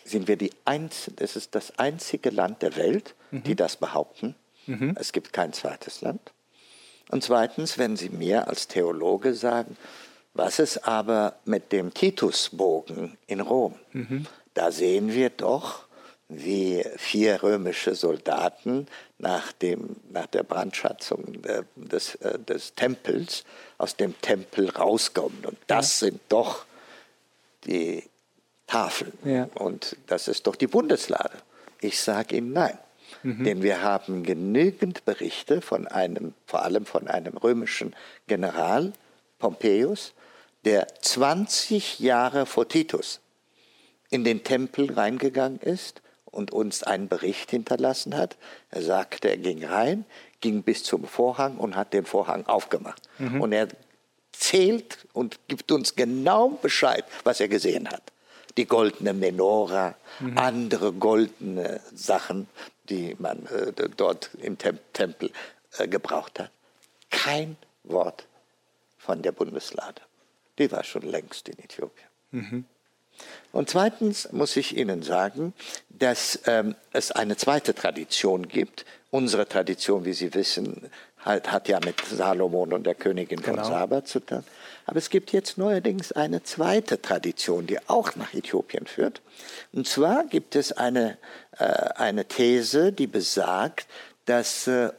sind 0.05 0.29
wir 0.29 0.37
die 0.37 0.53
Einz 0.65 1.11
es 1.17 1.37
ist 1.37 1.55
das 1.55 1.79
einzige 1.79 2.31
Land 2.31 2.62
der 2.62 2.77
Welt, 2.77 3.15
mhm. 3.31 3.43
die 3.45 3.55
das 3.55 3.77
behaupten. 3.77 4.35
Mhm. 4.67 4.97
Es 4.99 5.12
gibt 5.12 5.33
kein 5.33 5.53
zweites 5.53 6.01
Land. 6.01 6.33
Und 7.11 7.23
zweitens, 7.23 7.79
wenn 7.79 7.97
Sie 7.97 8.09
mir 8.09 8.49
als 8.49 8.69
Theologe 8.69 9.35
sagen, 9.35 9.77
was 10.35 10.59
ist 10.59 10.88
aber 10.88 11.37
mit 11.45 11.73
dem 11.73 11.93
Titusbogen 11.93 13.19
in 13.27 13.41
Rom? 13.41 13.75
Mhm. 13.93 14.27
Da 14.55 14.71
sehen 14.71 15.12
wir 15.12 15.31
doch, 15.31 15.85
wie 16.29 16.85
vier 16.97 17.43
römische 17.43 17.95
Soldaten 17.95 18.87
nach, 19.19 19.53
dem, 19.53 19.97
nach 20.11 20.27
der 20.27 20.43
Brandschatzung 20.43 21.43
des, 21.77 22.15
äh, 22.17 22.38
des 22.38 22.75
Tempels 22.75 23.45
aus 23.77 23.97
dem 23.97 24.19
Tempel 24.23 24.71
rauskommen. 24.71 25.45
Und 25.45 25.59
das 25.67 26.01
ja. 26.01 26.07
sind 26.07 26.21
doch 26.31 26.65
die 27.67 28.05
Tafeln. 28.66 29.12
Ja. 29.25 29.48
Und 29.55 29.96
das 30.07 30.29
ist 30.29 30.46
doch 30.46 30.57
die 30.57 30.66
Bundeslade. 30.66 31.38
Ich 31.81 32.01
sage 32.01 32.37
Ihnen 32.37 32.53
nein. 32.53 32.79
Mhm. 33.22 33.44
Denn 33.44 33.62
wir 33.62 33.83
haben 33.83 34.22
genügend 34.22 35.05
Berichte 35.05 35.61
von 35.61 35.87
einem, 35.87 36.35
vor 36.46 36.62
allem 36.62 36.87
von 36.87 37.09
einem 37.09 37.37
römischen 37.37 37.94
General, 38.27 38.92
Pompeius, 39.38 40.12
der 40.64 40.87
20 41.01 41.98
Jahre 41.98 42.46
vor 42.46 42.68
Titus 42.68 43.20
in 44.11 44.25
den 44.25 44.44
Tempel 44.44 44.92
reingegangen 44.92 45.59
ist 45.61 46.03
und 46.27 46.53
uns 46.53 46.83
einen 46.83 47.09
Bericht 47.09 47.51
hinterlassen 47.51 48.16
hat. 48.16 48.37
Er 48.70 48.83
sagte, 48.83 49.29
er 49.29 49.38
ging 49.38 49.64
rein, 49.64 50.05
ging 50.40 50.62
bis 50.62 50.85
zum 50.85 51.05
Vorhang 51.05 51.57
und 51.57 51.77
hat 51.77 51.92
den 51.92 52.05
Vorhang 52.05 52.46
aufgemacht. 52.46 53.03
Mhm. 53.18 53.40
Und 53.40 53.53
er 53.53 53.68
zählt 54.33 55.07
und 55.12 55.38
gibt 55.48 55.70
uns 55.72 55.94
genau 55.94 56.48
Bescheid, 56.48 57.05
was 57.25 57.40
er 57.40 57.48
gesehen 57.48 57.88
hat. 57.88 58.12
Die 58.57 58.67
goldene 58.67 59.12
Menora, 59.12 59.95
mhm. 60.21 60.38
andere 60.38 60.93
goldene 60.93 61.81
Sachen, 61.95 62.49
die 62.88 63.17
man 63.19 63.47
äh, 63.47 63.73
dort 63.97 64.31
im 64.41 64.59
Tem 64.59 64.79
Tempel 64.93 65.31
äh, 65.79 65.88
gebraucht 65.88 66.38
hat. 66.38 66.51
Kein 67.11 67.57
Wort 67.85 68.27
von 68.99 69.23
der 69.23 69.33
Bundeslade. 69.33 70.03
Die 70.59 70.71
war 70.71 70.85
schon 70.85 71.03
längst 71.03 71.49
in 71.49 71.59
Äthiopien. 71.59 72.09
Mhm. 72.31 72.65
Und 73.53 73.69
zweitens 73.69 74.33
muss 74.33 74.57
ich 74.57 74.77
Ihnen 74.77 75.03
sagen, 75.03 75.53
dass 75.91 76.41
ähm, 76.47 76.75
es 76.93 77.12
eine 77.12 77.37
zweite 77.37 77.75
Tradition 77.75 78.49
gibt. 78.49 78.85
Unsere 79.11 79.47
Tradition, 79.47 80.05
wie 80.05 80.15
Sie 80.15 80.33
wissen, 80.35 80.91
halt, 81.25 81.51
hat 81.51 81.69
ja 81.69 81.79
mit 81.85 82.01
Salomon 82.05 82.73
und 82.73 82.85
der 82.85 82.95
Königin 82.95 83.41
genau. 83.41 83.63
von 83.63 83.73
Saba 83.73 84.05
zu 84.05 84.21
tun. 84.21 84.45
Aber 84.87 84.99
es 84.99 85.11
gibt 85.11 85.33
jetzt 85.33 85.59
neuerdings 85.59 86.13
eine 86.13 86.43
zweite 86.43 87.01
Tradition, 87.01 87.67
die 87.67 87.79
auch 87.89 88.17
nach 88.17 88.35
Äthiopien 88.35 88.87
führt. 88.87 89.23
Und 89.73 89.87
zwar 89.87 90.25
gibt 90.25 90.57
es 90.57 90.73
eine, 90.73 91.19
äh, 91.59 91.65
eine 91.65 92.27
These, 92.27 92.93
die 92.93 93.07
besagt, 93.07 93.87
dass 94.27 94.67
äh, 94.67 94.91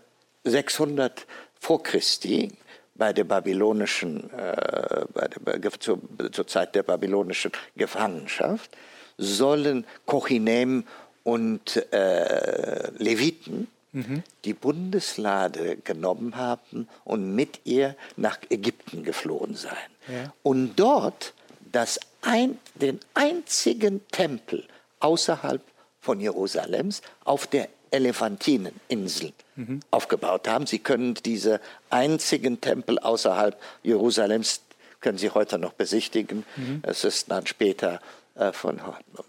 600 0.44 1.26
vor 1.60 1.84
Christi 1.84 2.52
bei 2.96 3.14
der 3.14 3.24
babylonischen, 3.24 4.30
äh, 4.32 5.06
bei 5.14 5.58
der, 5.58 5.72
zur, 5.80 6.00
zur, 6.32 6.48
Zeit 6.48 6.76
der 6.76 6.84
babylonischen 6.84 7.52
Gefangenschaft 7.76 8.72
sollen 9.18 9.86
Kochinem 10.06 10.86
und 11.24 11.92
äh, 11.94 12.92
Leviten 12.98 13.68
mhm. 13.94 14.24
die 14.44 14.54
Bundeslade 14.54 15.78
genommen 15.78 16.36
haben 16.36 16.90
und 17.06 17.34
mit 17.34 17.62
ihr 17.64 17.96
nach 18.18 18.40
Ägypten 18.50 19.04
geflohen 19.04 19.56
sein. 19.56 19.78
Ja. 20.08 20.34
Und 20.44 20.76
dort 20.76 21.34
das 21.72 22.00
ein, 22.22 22.58
den 22.76 23.00
einzigen 23.14 24.06
Tempel 24.10 24.68
außerhalb 25.00 25.62
von 26.00 26.20
Jerusalems 26.20 27.02
auf 27.24 27.48
der 27.48 27.70
Elefantineninseln 27.92 29.34
mhm. 29.56 29.80
aufgebaut 29.92 30.48
haben. 30.48 30.66
Sie 30.66 30.80
können 30.80 31.14
diese 31.14 31.62
einzigen 31.90 32.60
Tempel 32.60 33.00
außerhalb 33.00 33.60
Jerusalems, 33.84 34.62
können 35.00 35.18
Sie 35.18 35.30
heute 35.30 35.60
noch 35.60 35.74
besichtigen. 35.74 36.46
Mhm. 36.56 36.82
Es 36.84 37.04
ist 37.04 37.30
dann 37.30 37.46
später 37.46 38.02
äh, 38.36 38.52
von 38.52 38.82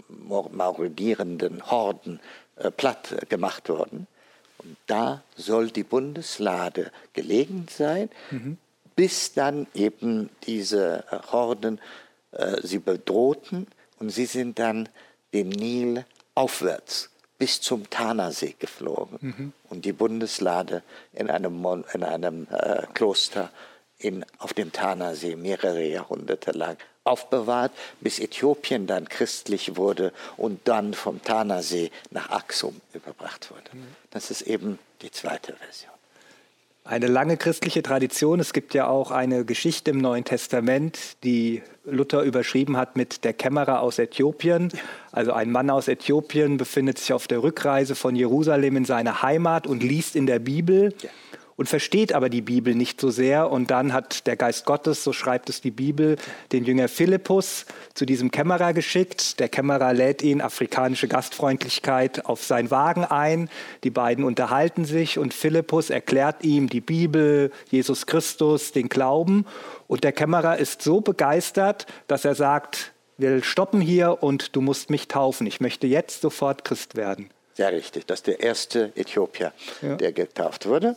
mauridierenden 0.09 1.71
Horden 1.71 2.21
äh, 2.57 2.71
platt 2.71 3.29
gemacht 3.29 3.69
worden. 3.69 4.07
Da 4.87 5.23
soll 5.37 5.71
die 5.71 5.85
Bundeslade 5.85 6.91
gelegen 7.13 7.67
sein, 7.71 8.11
mhm. 8.31 8.59
bis 8.97 9.33
dann 9.33 9.67
eben 9.75 10.31
diese 10.47 11.05
äh, 11.11 11.19
Horden 11.33 11.81
äh, 12.33 12.61
sie 12.63 12.79
bedrohten 12.79 13.67
und 13.99 14.11
sie 14.11 14.27
sind 14.27 14.59
dann 14.59 14.89
den 15.33 15.49
Nil 15.49 16.05
aufwärts 16.35 17.11
bis 17.39 17.61
zum 17.61 17.91
Tanasee 17.91 18.55
geflogen 18.59 19.19
mhm. 19.21 19.53
und 19.69 19.85
die 19.85 19.93
Bundeslade 19.93 20.83
in 21.13 21.31
einem, 21.31 21.55
Mon 21.55 21.85
in 21.93 22.05
einem 22.05 22.47
äh, 22.51 22.87
Kloster 22.95 23.51
in, 23.99 24.25
auf 24.39 24.53
dem 24.53 24.73
Tanasee 24.73 25.37
mehrere 25.37 25.85
Jahrhunderte 25.85 26.53
lang 26.53 26.77
aufbewahrt, 27.05 27.73
bis 28.01 28.19
Äthiopien 28.19 28.87
dann 28.87 29.09
christlich 29.09 29.77
wurde 29.77 30.13
und 30.37 30.61
dann 30.65 30.95
vom 30.95 31.23
Tanasee 31.23 31.91
nach 32.11 32.31
Aksum 32.31 32.81
überbracht 32.95 33.51
wurde. 33.51 33.85
Das 34.11 34.31
ist 34.31 34.43
eben 34.43 34.79
die 35.03 35.11
zweite 35.11 35.55
Version. 35.55 35.91
Eine 36.87 37.07
lange 37.07 37.39
christliche 37.39 37.83
Tradition. 37.83 38.41
Es 38.41 38.53
gibt 38.53 38.75
ja 38.75 38.89
auch 38.89 39.11
eine 39.11 39.47
Geschichte 39.47 39.91
im 39.91 39.99
Neuen 39.99 40.25
Testament, 40.25 41.17
die 41.25 41.63
Luther 41.87 42.23
überschrieben 42.23 42.77
hat 42.77 42.95
mit 42.95 43.25
der 43.25 43.33
Kämmerer 43.33 43.81
aus 43.81 43.99
Äthiopien. 43.99 44.71
Also 45.11 45.33
ein 45.33 45.51
Mann 45.51 45.71
aus 45.71 45.89
Äthiopien 45.89 46.59
befindet 46.59 46.99
sich 46.99 47.15
auf 47.15 47.27
der 47.27 47.43
Rückreise 47.43 47.95
von 47.95 48.17
Jerusalem 48.17 48.77
in 48.77 48.85
seine 48.85 49.23
Heimat 49.23 49.67
und 49.67 49.83
liest 49.83 50.15
in 50.15 50.27
der 50.27 50.39
Bibel. 50.39 50.95
Ja 51.01 51.09
und 51.57 51.69
versteht 51.69 52.13
aber 52.13 52.29
die 52.29 52.41
Bibel 52.41 52.75
nicht 52.75 53.01
so 53.01 53.11
sehr. 53.11 53.51
Und 53.51 53.71
dann 53.71 53.93
hat 53.93 54.27
der 54.27 54.37
Geist 54.37 54.65
Gottes, 54.65 55.05
so 55.05 55.13
schreibt 55.13 55.49
es 55.49 55.61
die 55.61 55.71
Bibel, 55.71 56.17
den 56.53 56.65
Jünger 56.65 56.89
Philippus 56.89 57.67
zu 57.95 58.07
diesem 58.07 58.31
Kämmerer 58.31 58.73
geschickt. 58.73 59.39
Der 59.41 59.49
Kämmerer 59.49 59.93
lädt 59.93 60.23
ihn, 60.23 60.41
afrikanische 60.41 61.09
Gastfreundlichkeit, 61.09 62.27
auf 62.27 62.43
seinen 62.43 62.71
Wagen 62.71 63.05
ein. 63.05 63.49
Die 63.85 63.91
beiden 63.91 64.25
unterhalten 64.25 64.85
sich 64.85 65.19
und 65.19 65.35
Philippus 65.35 65.91
erklärt 65.91 66.45
ihm 66.45 66.69
die 66.69 66.81
Bibel, 66.81 67.53
Jesus 67.71 68.07
Christus, 68.07 68.73
den 68.73 68.89
Glauben. 68.89 69.47
Und 69.87 70.05
der 70.05 70.13
Kämmerer 70.13 70.59
ist 70.59 70.83
so 70.83 71.01
begeistert, 71.01 71.87
dass 72.09 72.25
er 72.25 72.35
sagt, 72.35 72.93
wir 73.17 73.43
stoppen 73.45 73.81
hier 73.81 74.23
und 74.23 74.57
du 74.57 74.61
musst 74.61 74.91
mich 74.91 75.07
taufen. 75.07 75.47
Ich 75.47 75.61
möchte 75.61 75.87
jetzt 75.87 76.21
sofort 76.21 76.65
Christ 76.65 76.97
werden. 76.97 77.31
Sehr 77.55 77.73
richtig. 77.73 78.07
Das 78.07 78.21
ist 78.21 78.27
der 78.27 78.41
erste 78.41 78.91
Äthiopier, 78.97 79.53
ja. 79.81 79.95
der 79.95 80.13
getauft 80.13 80.67
wurde. 80.67 80.97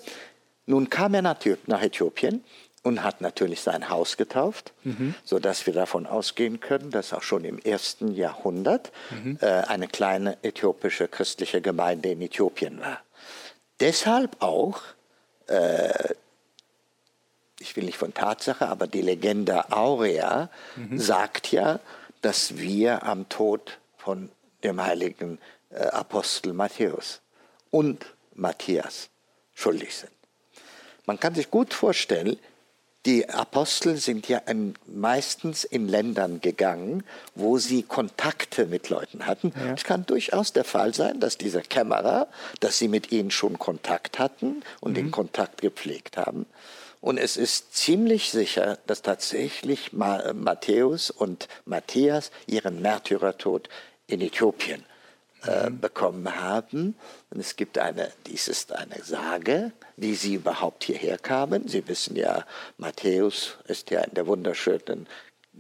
Nun 0.68 0.90
kam 0.90 1.14
er 1.16 1.22
nach 1.22 1.82
Äthiopien 1.82 2.44
und 2.84 3.04
hat 3.04 3.22
natürlich 3.22 3.62
sein 3.62 3.90
Haus 3.90 4.18
getauft, 4.18 4.74
mhm. 4.84 5.16
sodass 5.24 5.66
wir 5.66 5.74
davon 5.74 6.06
ausgehen 6.06 6.60
können, 6.60 6.92
dass 6.92 7.14
auch 7.14 7.24
schon 7.24 7.44
im 7.44 7.58
ersten 7.60 8.14
Jahrhundert 8.14 8.92
mhm. 9.10 9.40
äh, 9.42 9.46
eine 9.46 9.88
kleine 9.88 10.38
äthiopische 10.44 11.08
christliche 11.08 11.62
Gemeinde 11.62 12.12
in 12.12 12.22
Äthiopien 12.22 12.80
war. 12.80 13.02
Deshalb 13.80 14.42
auch, 14.42 14.82
äh, 15.48 16.14
ich 17.60 17.76
will 17.76 17.86
nicht 17.86 17.98
von 17.98 18.14
Tatsache, 18.14 18.68
aber 18.68 18.88
die 18.88 19.02
Legende 19.02 19.72
Aurea 19.72 20.50
mhm. 20.76 21.00
sagt 21.00 21.52
ja, 21.52 21.80
dass 22.22 22.58
wir 22.58 23.04
am 23.04 23.30
Tod 23.30 23.80
von 23.98 24.30
dem 24.64 24.84
heiligen 24.84 25.40
äh, 25.70 25.84
Apostel 25.88 26.54
Matthäus 26.54 27.22
und 27.72 28.06
Matthias 28.34 29.10
schuldig 29.54 29.96
sind. 29.96 30.17
Man 31.08 31.20
kann 31.20 31.34
sich 31.34 31.50
gut 31.50 31.74
vorstellen, 31.74 32.38
die 33.06 33.30
Apostel 33.30 33.96
sind 33.96 34.28
ja 34.28 34.42
meistens 34.86 35.64
in 35.64 35.88
Ländern 35.88 36.42
gegangen, 36.42 37.04
wo 37.36 37.58
sie 37.58 37.84
Kontakte 37.84 38.66
mit 38.66 38.90
Leuten 38.90 39.26
hatten. 39.26 39.54
Ja. 39.56 39.74
Es 39.74 39.86
kann 39.86 40.06
durchaus 40.06 40.52
der 40.52 40.66
Fall 40.66 40.94
sein, 40.94 41.22
dass 41.22 41.38
dieser 41.38 41.62
Kämmerer, 41.62 42.28
dass 42.60 42.78
sie 42.78 42.90
mit 42.90 43.14
ihnen 43.14 43.32
schon 43.32 43.58
Kontakt 43.58 44.20
hatten 44.20 44.62
und 44.82 44.92
mhm. 44.92 44.96
den 44.96 45.12
Kontakt 45.12 45.62
gepflegt 45.62 46.18
haben. 46.18 46.46
Und 47.00 47.18
es 47.18 47.38
ist 47.38 47.74
ziemlich 47.74 48.32
sicher, 48.32 48.78
dass 48.88 49.02
tatsächlich 49.02 49.94
Matthäus 49.94 51.10
und 51.10 51.48
Matthias 51.64 52.32
ihren 52.48 52.82
Märtyrertod 52.82 53.70
in 54.08 54.20
Äthiopien 54.20 54.84
äh, 55.44 55.70
bekommen 55.70 56.40
haben. 56.40 56.96
Und 57.30 57.40
es 57.40 57.56
gibt 57.56 57.78
eine, 57.78 58.12
dies 58.26 58.48
ist 58.48 58.74
eine 58.74 59.04
Sage, 59.04 59.72
wie 59.96 60.16
sie 60.16 60.36
überhaupt 60.36 60.84
hierher 60.84 61.18
kamen. 61.18 61.68
Sie 61.68 61.88
wissen 61.88 62.16
ja, 62.16 62.46
Matthäus 62.78 63.58
ist 63.68 63.92
ja 63.92 64.02
in 64.02 64.14
der 64.14 64.28
wunderschönen 64.28 65.08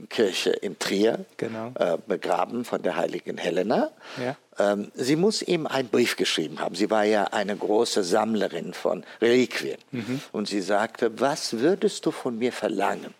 Kirche 0.09 0.51
in 0.51 0.77
Trier 0.77 1.25
genau. 1.37 1.71
äh, 1.75 1.97
begraben 2.05 2.65
von 2.65 2.81
der 2.81 2.95
heiligen 2.95 3.37
Helena. 3.37 3.91
Ja. 4.21 4.35
Ähm, 4.59 4.91
sie 4.93 5.15
muss 5.15 5.41
ihm 5.41 5.67
einen 5.67 5.89
Brief 5.89 6.15
geschrieben 6.15 6.59
haben. 6.59 6.75
Sie 6.75 6.89
war 6.89 7.03
ja 7.03 7.25
eine 7.25 7.55
große 7.55 8.03
Sammlerin 8.03 8.73
von 8.73 9.03
Reliquien. 9.21 9.77
Mhm. 9.91 10.21
Und 10.31 10.47
sie 10.47 10.61
sagte, 10.61 11.19
was 11.19 11.59
würdest 11.59 12.05
du 12.05 12.11
von 12.11 12.37
mir 12.37 12.51
verlangen, 12.51 13.13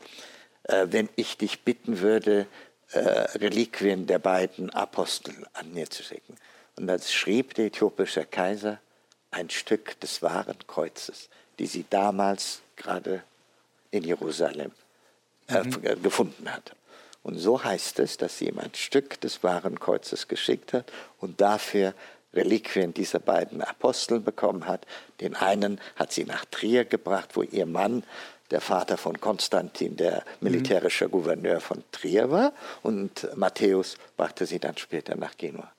äh, 0.63 0.87
wenn 0.89 1.09
ich 1.15 1.37
dich 1.37 1.61
bitten 1.63 1.99
würde, 1.99 2.47
äh, 2.91 2.99
Reliquien 2.99 4.07
der 4.07 4.19
beiden 4.19 4.69
Apostel 4.69 5.33
an 5.53 5.73
mir 5.73 5.89
zu 5.89 6.03
schicken? 6.03 6.35
Und 6.77 6.87
das 6.87 7.11
schrieb 7.11 7.55
der 7.55 7.65
äthiopische 7.65 8.25
Kaiser, 8.25 8.79
ein 9.31 9.49
Stück 9.49 9.99
des 9.99 10.21
wahren 10.21 10.57
Kreuzes, 10.67 11.29
die 11.59 11.65
sie 11.65 11.85
damals 11.89 12.61
gerade 12.75 13.23
in 13.91 14.03
Jerusalem 14.03 14.71
äh, 15.47 15.63
mhm. 15.63 16.03
gefunden 16.03 16.51
hat. 16.53 16.75
Und 17.23 17.37
so 17.39 17.61
heißt 17.61 17.99
es, 17.99 18.17
dass 18.17 18.37
sie 18.37 18.47
ihm 18.47 18.59
ein 18.59 18.73
Stück 18.73 19.19
des 19.21 19.43
wahren 19.43 19.79
Kreuzes 19.79 20.27
geschickt 20.27 20.71
hat 20.71 20.91
und 21.19 21.41
dafür 21.41 21.93
Reliquien 22.33 22.93
dieser 22.93 23.19
beiden 23.19 23.61
Apostel 23.61 24.19
bekommen 24.19 24.67
hat. 24.67 24.85
Den 25.19 25.35
einen 25.35 25.81
hat 25.95 26.11
sie 26.11 26.25
nach 26.25 26.45
Trier 26.45 26.85
gebracht, 26.85 27.31
wo 27.33 27.41
ihr 27.41 27.65
Mann, 27.65 28.03
der 28.51 28.61
Vater 28.61 28.97
von 28.97 29.19
Konstantin, 29.19 29.97
der 29.97 30.23
militärische 30.39 31.07
mhm. 31.07 31.11
Gouverneur 31.11 31.59
von 31.59 31.83
Trier 31.91 32.31
war, 32.31 32.53
und 32.81 33.27
Matthäus 33.35 33.97
brachte 34.15 34.45
sie 34.45 34.59
dann 34.59 34.77
später 34.77 35.15
nach 35.15 35.35
Genua. 35.35 35.69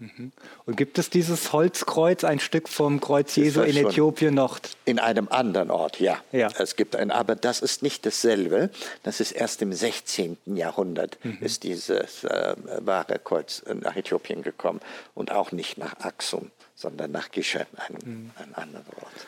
Mhm. 0.00 0.32
Und 0.64 0.76
gibt 0.76 0.98
es 0.98 1.10
dieses 1.10 1.52
Holzkreuz, 1.52 2.24
ein 2.24 2.40
Stück 2.40 2.68
vom 2.68 3.00
Kreuz 3.00 3.36
Jesu 3.36 3.60
in 3.60 3.76
Äthiopien 3.76 4.34
noch? 4.34 4.58
In 4.86 4.98
einem 4.98 5.28
anderen 5.28 5.70
Ort, 5.70 6.00
ja. 6.00 6.18
ja. 6.32 6.48
Es 6.58 6.74
gibt 6.74 6.96
ein, 6.96 7.10
aber 7.10 7.36
das 7.36 7.60
ist 7.60 7.82
nicht 7.82 8.06
dasselbe. 8.06 8.70
Das 9.02 9.20
ist 9.20 9.32
erst 9.32 9.60
im 9.60 9.72
16. 9.72 10.38
Jahrhundert 10.46 11.18
mhm. 11.22 11.38
ist 11.40 11.62
dieses 11.64 12.24
äh, 12.24 12.54
wahre 12.80 13.18
Kreuz 13.18 13.62
nach 13.80 13.94
Äthiopien 13.94 14.42
gekommen 14.42 14.80
und 15.14 15.30
auch 15.30 15.52
nicht 15.52 15.76
nach 15.76 16.00
Axum, 16.00 16.50
sondern 16.74 17.12
nach 17.12 17.30
Gische, 17.30 17.66
ein, 17.76 17.98
mhm. 18.02 18.30
ein 18.36 18.54
anderer 18.54 18.96
Ort. 19.02 19.26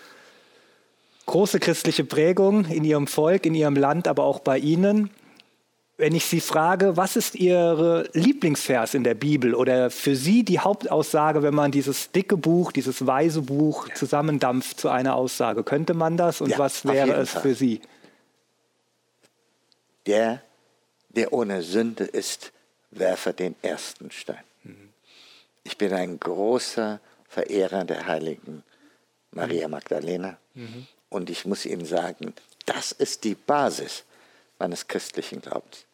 Große 1.26 1.60
christliche 1.60 2.04
Prägung 2.04 2.64
in 2.64 2.84
Ihrem 2.84 3.06
Volk, 3.06 3.46
in 3.46 3.54
Ihrem 3.54 3.76
Land, 3.76 4.08
aber 4.08 4.24
auch 4.24 4.40
bei 4.40 4.58
Ihnen 4.58 5.10
wenn 6.02 6.16
ich 6.16 6.24
Sie 6.24 6.40
frage, 6.40 6.96
was 6.96 7.14
ist 7.14 7.36
Ihr 7.36 8.08
Lieblingsvers 8.12 8.94
in 8.94 9.04
der 9.04 9.14
Bibel 9.14 9.54
oder 9.54 9.88
für 9.88 10.16
Sie 10.16 10.42
die 10.42 10.58
Hauptaussage, 10.58 11.44
wenn 11.44 11.54
man 11.54 11.70
dieses 11.70 12.10
dicke 12.10 12.36
Buch, 12.36 12.72
dieses 12.72 13.06
weise 13.06 13.42
Buch 13.42 13.86
ja. 13.86 13.94
zusammendampft 13.94 14.80
zu 14.80 14.88
einer 14.88 15.14
Aussage, 15.14 15.62
könnte 15.62 15.94
man 15.94 16.16
das 16.16 16.40
und 16.40 16.50
ja, 16.50 16.58
was 16.58 16.84
wäre 16.84 17.12
es 17.12 17.30
Fall. 17.30 17.42
für 17.42 17.54
Sie? 17.54 17.80
Der, 20.06 20.42
der 21.10 21.32
ohne 21.32 21.62
Sünde 21.62 22.02
ist, 22.02 22.50
werfe 22.90 23.32
den 23.32 23.54
ersten 23.62 24.10
Stein. 24.10 24.42
Mhm. 24.64 24.88
Ich 25.62 25.78
bin 25.78 25.92
ein 25.92 26.18
großer 26.18 26.98
Verehrer 27.28 27.84
der 27.84 28.08
heiligen 28.08 28.64
Maria 29.30 29.68
Magdalena 29.68 30.36
mhm. 30.54 30.88
und 31.10 31.30
ich 31.30 31.46
muss 31.46 31.64
Ihnen 31.64 31.84
sagen, 31.84 32.34
das 32.66 32.90
ist 32.90 33.22
die 33.22 33.36
Basis 33.36 34.02
meines 34.58 34.88
christlichen 34.88 35.40
Glaubens. 35.40 35.86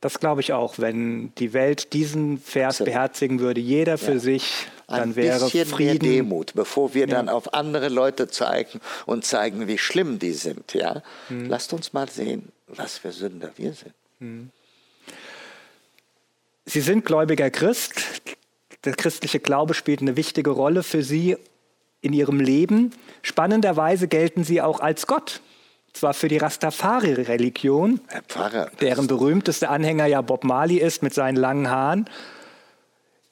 Das 0.00 0.20
glaube 0.20 0.40
ich 0.40 0.52
auch, 0.52 0.78
wenn 0.78 1.34
die 1.36 1.52
Welt 1.52 1.92
diesen 1.92 2.38
Vers 2.38 2.78
beherzigen 2.78 3.40
würde, 3.40 3.60
jeder 3.60 3.98
für 3.98 4.12
ja. 4.12 4.18
sich, 4.20 4.68
dann 4.86 5.10
Ein 5.10 5.16
wäre 5.16 5.40
bisschen 5.40 5.68
Frieden. 5.68 6.06
Mehr 6.06 6.16
Demut, 6.22 6.54
bevor 6.54 6.94
wir 6.94 7.02
ja. 7.02 7.06
dann 7.08 7.28
auf 7.28 7.52
andere 7.52 7.88
Leute 7.88 8.28
zeigen 8.28 8.80
und 9.06 9.24
zeigen, 9.24 9.66
wie 9.66 9.76
schlimm 9.76 10.18
die 10.18 10.32
sind. 10.32 10.72
Ja? 10.72 11.02
Hm. 11.28 11.46
Lasst 11.46 11.72
uns 11.72 11.92
mal 11.92 12.08
sehen, 12.08 12.52
was 12.68 12.98
für 12.98 13.10
Sünder 13.10 13.50
wir 13.56 13.72
sind. 13.72 13.94
Hm. 14.20 14.50
Sie 16.64 16.80
sind 16.80 17.04
gläubiger 17.04 17.50
Christ. 17.50 18.02
Der 18.84 18.94
christliche 18.94 19.40
Glaube 19.40 19.74
spielt 19.74 20.00
eine 20.00 20.16
wichtige 20.16 20.50
Rolle 20.50 20.84
für 20.84 21.02
Sie 21.02 21.36
in 22.00 22.12
Ihrem 22.12 22.38
Leben. 22.38 22.92
Spannenderweise 23.22 24.06
gelten 24.06 24.44
Sie 24.44 24.62
auch 24.62 24.78
als 24.80 25.06
Gott 25.08 25.40
zwar 25.92 26.14
für 26.14 26.28
die 26.28 26.38
Rastafari-Religion, 26.38 28.00
deren 28.80 29.06
berühmtester 29.06 29.70
Anhänger 29.70 30.06
ja 30.06 30.20
Bob 30.20 30.44
Marley 30.44 30.78
ist 30.78 31.02
mit 31.02 31.14
seinen 31.14 31.36
langen 31.36 31.70
Haaren. 31.70 32.08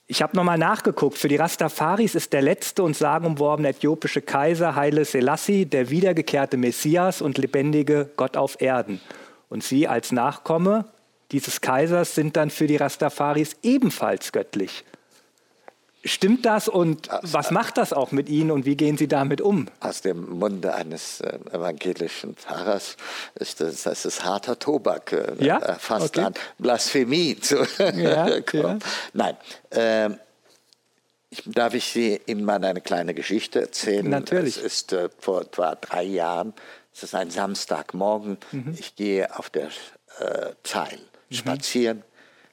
Ich 0.09 0.23
habe 0.23 0.37
nochmal 0.37 0.59
nachgeguckt. 0.59 1.19
Für 1.19 1.29
die 1.29 1.37
Rastafaris 1.37 2.15
ist 2.15 2.33
der 2.33 2.43
letzte 2.43 2.83
und 2.85 2.97
sagenumworbene 2.97 3.69
äthiopische 3.71 4.23
Kaiser 4.23 4.77
Haile 4.77 5.05
Selassie 5.05 5.67
der 5.67 5.91
wiedergekehrte 5.91 6.57
Messias 6.57 7.21
und 7.21 7.39
lebendige 7.39 8.11
Gott 8.17 8.37
auf 8.37 8.61
Erden. 8.61 9.01
Und 9.49 9.65
sie 9.65 9.89
als 9.89 10.13
Nachkomme 10.13 10.85
dieses 11.33 11.61
Kaisers 11.61 12.15
sind 12.15 12.37
dann 12.37 12.51
für 12.51 12.69
die 12.69 12.77
Rastafaris 12.77 13.57
ebenfalls 13.63 14.31
göttlich. 14.31 14.85
Stimmt 16.07 16.47
das 16.47 16.69
und 16.69 17.09
was 17.23 17.51
macht 17.51 17.79
das 17.79 17.93
auch 17.93 18.13
mit 18.13 18.29
Ihnen 18.29 18.53
und 18.53 18.65
wie 18.65 18.77
gehen 18.77 18.97
Sie 18.97 19.09
damit 19.09 19.41
um? 19.41 19.67
Aus 19.81 20.03
dem 20.03 20.39
Munde 20.39 20.75
eines 20.75 21.21
äh, 21.21 21.39
evangelischen 21.51 22.37
Pfarrers 22.37 22.97
ist 23.35 23.61
das, 23.61 23.83
das 23.83 24.05
ist 24.05 24.25
harter 24.25 24.59
Tobak, 24.59 25.13
äh, 25.13 25.45
ja? 25.45 25.59
äh, 25.59 25.75
fast 25.75 26.17
okay. 26.17 26.27
an 26.27 26.35
Blasphemie 26.59 27.39
zu 27.41 27.67
ja, 27.97 28.41
kommen. 28.47 28.79
Ja. 28.81 28.87
Nein, 29.13 29.37
äh, 29.71 30.11
ich, 31.31 31.43
darf 31.47 31.75
ich 31.75 31.87
Sie 31.87 32.21
Ihnen 32.27 32.45
mal 32.45 32.65
eine 32.65 32.81
kleine 32.81 33.13
Geschichte 33.13 33.61
erzählen? 33.63 34.09
Natürlich. 34.09 34.59
Es 34.59 34.63
ist 34.63 34.93
äh, 34.93 35.09
vor 35.19 35.43
etwa 35.43 35.75
drei 35.75 36.05
Jahren, 36.05 36.55
es 36.95 37.03
ist 37.03 37.15
ein 37.17 37.31
Samstagmorgen, 37.31 38.39
mhm. 38.53 38.77
ich 38.79 38.95
gehe 38.95 39.37
auf 39.37 39.51
der 39.51 39.69
äh, 40.21 40.53
Zeil 40.63 41.01
mhm. 41.31 41.35
spazieren, 41.35 42.03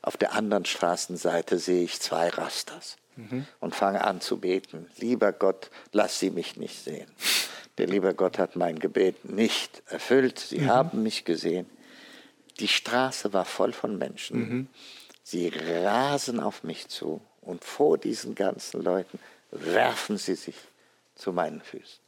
auf 0.01 0.17
der 0.17 0.33
anderen 0.33 0.65
Straßenseite 0.65 1.59
sehe 1.59 1.83
ich 1.83 2.01
zwei 2.01 2.29
Rastas 2.29 2.97
mhm. 3.15 3.45
und 3.59 3.75
fange 3.75 4.03
an 4.03 4.21
zu 4.21 4.39
beten. 4.39 4.87
Lieber 4.97 5.31
Gott, 5.31 5.69
lass 5.91 6.19
sie 6.19 6.29
mich 6.29 6.57
nicht 6.57 6.83
sehen. 6.83 7.07
Der 7.77 7.87
liebe 7.87 8.13
Gott 8.13 8.37
hat 8.37 8.55
mein 8.55 8.79
Gebet 8.79 9.25
nicht 9.25 9.81
erfüllt. 9.87 10.39
Sie 10.39 10.59
mhm. 10.59 10.69
haben 10.69 11.03
mich 11.03 11.25
gesehen. 11.25 11.65
Die 12.59 12.67
Straße 12.67 13.33
war 13.33 13.45
voll 13.45 13.73
von 13.73 13.97
Menschen. 13.97 14.37
Mhm. 14.39 14.67
Sie 15.23 15.47
rasen 15.47 16.39
auf 16.39 16.63
mich 16.63 16.87
zu 16.87 17.21
und 17.41 17.63
vor 17.63 17.97
diesen 17.97 18.35
ganzen 18.35 18.83
Leuten 18.83 19.19
werfen 19.51 20.17
sie 20.17 20.35
sich 20.35 20.55
zu 21.15 21.31
meinen 21.31 21.61
Füßen. 21.61 22.03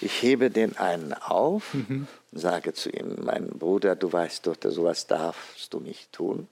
Ich 0.00 0.22
hebe 0.22 0.50
den 0.50 0.76
einen 0.76 1.14
auf 1.14 1.74
mhm. 1.74 2.06
und 2.30 2.38
sage 2.38 2.72
zu 2.72 2.90
ihm, 2.90 3.16
mein 3.24 3.48
Bruder, 3.48 3.96
du 3.96 4.12
weißt 4.12 4.46
doch, 4.46 4.56
sowas 4.62 5.06
darfst 5.06 5.72
du 5.72 5.80
nicht 5.80 6.12
tun. 6.12 6.48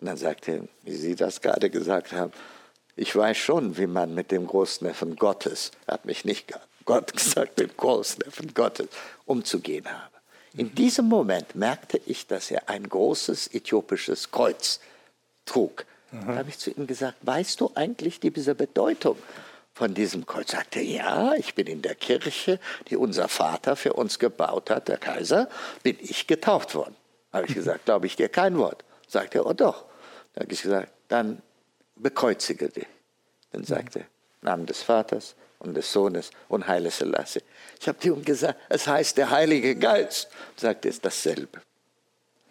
Und 0.00 0.06
dann 0.06 0.16
sagt 0.16 0.48
er, 0.48 0.62
wie 0.82 0.96
Sie 0.96 1.14
das 1.14 1.40
gerade 1.40 1.70
gesagt 1.70 2.12
haben, 2.12 2.32
ich 3.00 3.16
weiß 3.16 3.38
schon, 3.38 3.78
wie 3.78 3.86
man 3.86 4.14
mit 4.14 4.30
dem 4.30 4.46
Großneffen 4.46 5.16
Gottes, 5.16 5.70
er 5.86 5.94
hat 5.94 6.04
mich 6.04 6.26
nicht 6.26 6.52
Gott 6.84 7.12
gesagt, 7.16 7.58
mit 7.58 7.70
dem 7.70 7.76
Großneffen 7.76 8.52
Gottes 8.52 8.88
umzugehen 9.24 9.86
habe. 9.90 10.12
In 10.52 10.66
mhm. 10.66 10.74
diesem 10.74 11.06
Moment 11.06 11.54
merkte 11.54 11.98
ich, 12.04 12.26
dass 12.26 12.50
er 12.50 12.68
ein 12.68 12.86
großes 12.86 13.54
äthiopisches 13.54 14.30
Kreuz 14.30 14.80
trug. 15.46 15.86
Mhm. 16.12 16.26
Da 16.26 16.34
habe 16.36 16.50
ich 16.50 16.58
zu 16.58 16.70
ihm 16.70 16.86
gesagt, 16.86 17.16
weißt 17.22 17.62
du 17.62 17.70
eigentlich 17.74 18.20
diese 18.20 18.54
Bedeutung 18.54 19.16
von 19.72 19.94
diesem 19.94 20.26
Kreuz? 20.26 20.50
Sagte 20.50 20.80
er, 20.80 20.84
ja, 20.84 21.32
ich 21.38 21.54
bin 21.54 21.68
in 21.68 21.80
der 21.80 21.94
Kirche, 21.94 22.60
die 22.88 22.96
unser 22.96 23.28
Vater 23.28 23.76
für 23.76 23.94
uns 23.94 24.18
gebaut 24.18 24.68
hat, 24.68 24.88
der 24.88 24.98
Kaiser, 24.98 25.48
bin 25.82 25.96
ich 26.00 26.26
getauft 26.26 26.74
worden. 26.74 26.96
Habe 27.32 27.46
ich 27.46 27.54
gesagt, 27.54 27.84
glaube 27.86 28.04
ich 28.04 28.16
dir 28.16 28.28
kein 28.28 28.58
Wort. 28.58 28.84
Sagt 29.08 29.34
er, 29.34 29.46
oh 29.46 29.54
doch. 29.54 29.86
Dann 30.34 30.42
habe 30.44 30.52
ich 30.52 30.60
gesagt, 30.60 30.92
dann 31.08 31.40
bekreuzige 32.02 32.68
dich. 32.68 32.86
Dann 33.52 33.64
sagte 33.64 34.00
er, 34.00 34.06
Namen 34.42 34.66
des 34.66 34.82
Vaters 34.82 35.34
und 35.58 35.74
des 35.74 35.92
Sohnes 35.92 36.30
und 36.48 36.66
Heile 36.66 36.90
Selassie. 36.90 37.42
Ich 37.80 37.88
habe 37.88 37.98
ihm 38.06 38.24
gesagt, 38.24 38.58
es 38.68 38.86
heißt 38.86 39.16
der 39.18 39.30
Heilige 39.30 39.76
Geist. 39.76 40.28
Sagte 40.56 40.88
es 40.88 41.00
dasselbe. 41.00 41.60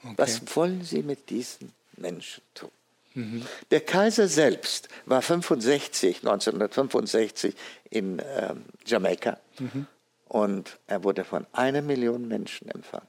Okay. 0.04 0.14
Was 0.18 0.56
wollen 0.56 0.84
Sie 0.84 1.04
mit 1.04 1.30
diesen 1.30 1.74
Menschen 1.98 2.44
tun? 2.54 2.72
Mhm. 3.16 3.46
Der 3.72 3.82
Kaiser 3.82 4.28
selbst 4.28 4.88
war 5.06 5.22
65, 5.22 6.18
1965 6.18 7.56
in 7.90 8.22
ähm, 8.24 8.66
Jamaika 8.86 9.40
mhm. 9.58 9.88
und 10.28 10.78
er 10.88 11.04
wurde 11.04 11.24
von 11.24 11.46
einer 11.54 11.82
Million 11.82 12.28
Menschen 12.28 12.70
empfangen. 12.70 13.08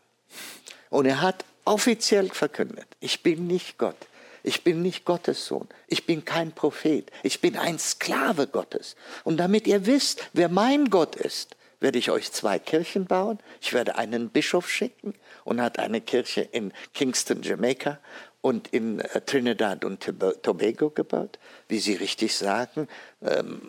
Und 0.88 1.07
er 1.07 1.20
hat 1.20 1.44
offiziell 1.64 2.31
verkündet, 2.31 2.87
ich 3.00 3.22
bin 3.22 3.46
nicht 3.46 3.79
Gott, 3.79 3.96
ich 4.42 4.64
bin 4.64 4.83
nicht 4.83 5.05
Gottes 5.05 5.46
Sohn. 5.46 5.68
Ich 5.87 6.07
bin 6.07 6.24
kein 6.24 6.53
Prophet. 6.53 7.11
Ich 7.22 7.40
bin 7.40 7.57
ein 7.57 7.79
Sklave 7.79 8.46
Gottes. 8.46 8.96
Und 9.24 9.37
damit 9.37 9.66
ihr 9.66 9.87
wisst, 9.87 10.29
wer 10.33 10.48
mein 10.48 10.90
Gott 10.90 11.16
ist, 11.16 11.57
werde 11.81 11.98
ich 11.98 12.11
euch 12.11 12.33
zwei 12.33 12.59
Kirchen 12.59 13.07
bauen. 13.07 13.38
Ich 13.61 13.72
werde 13.72 13.96
einen 13.96 14.31
Bischof 14.31 14.68
schicken 14.68 15.14
und 15.44 15.61
hat 15.61 15.79
eine 15.79 16.00
Kirche 16.00 16.42
in 16.42 16.72
Kingston, 16.94 17.42
Jamaica 17.42 17.98
und 18.42 18.68
in 18.68 19.00
äh, 19.00 19.20
Trinidad 19.22 19.85
und 19.85 20.00
Tobago 20.42 20.90
gebaut. 20.90 21.38
Wie 21.68 21.79
Sie 21.79 21.94
richtig 21.94 22.37
sagen, 22.37 22.88
ähm, 23.22 23.61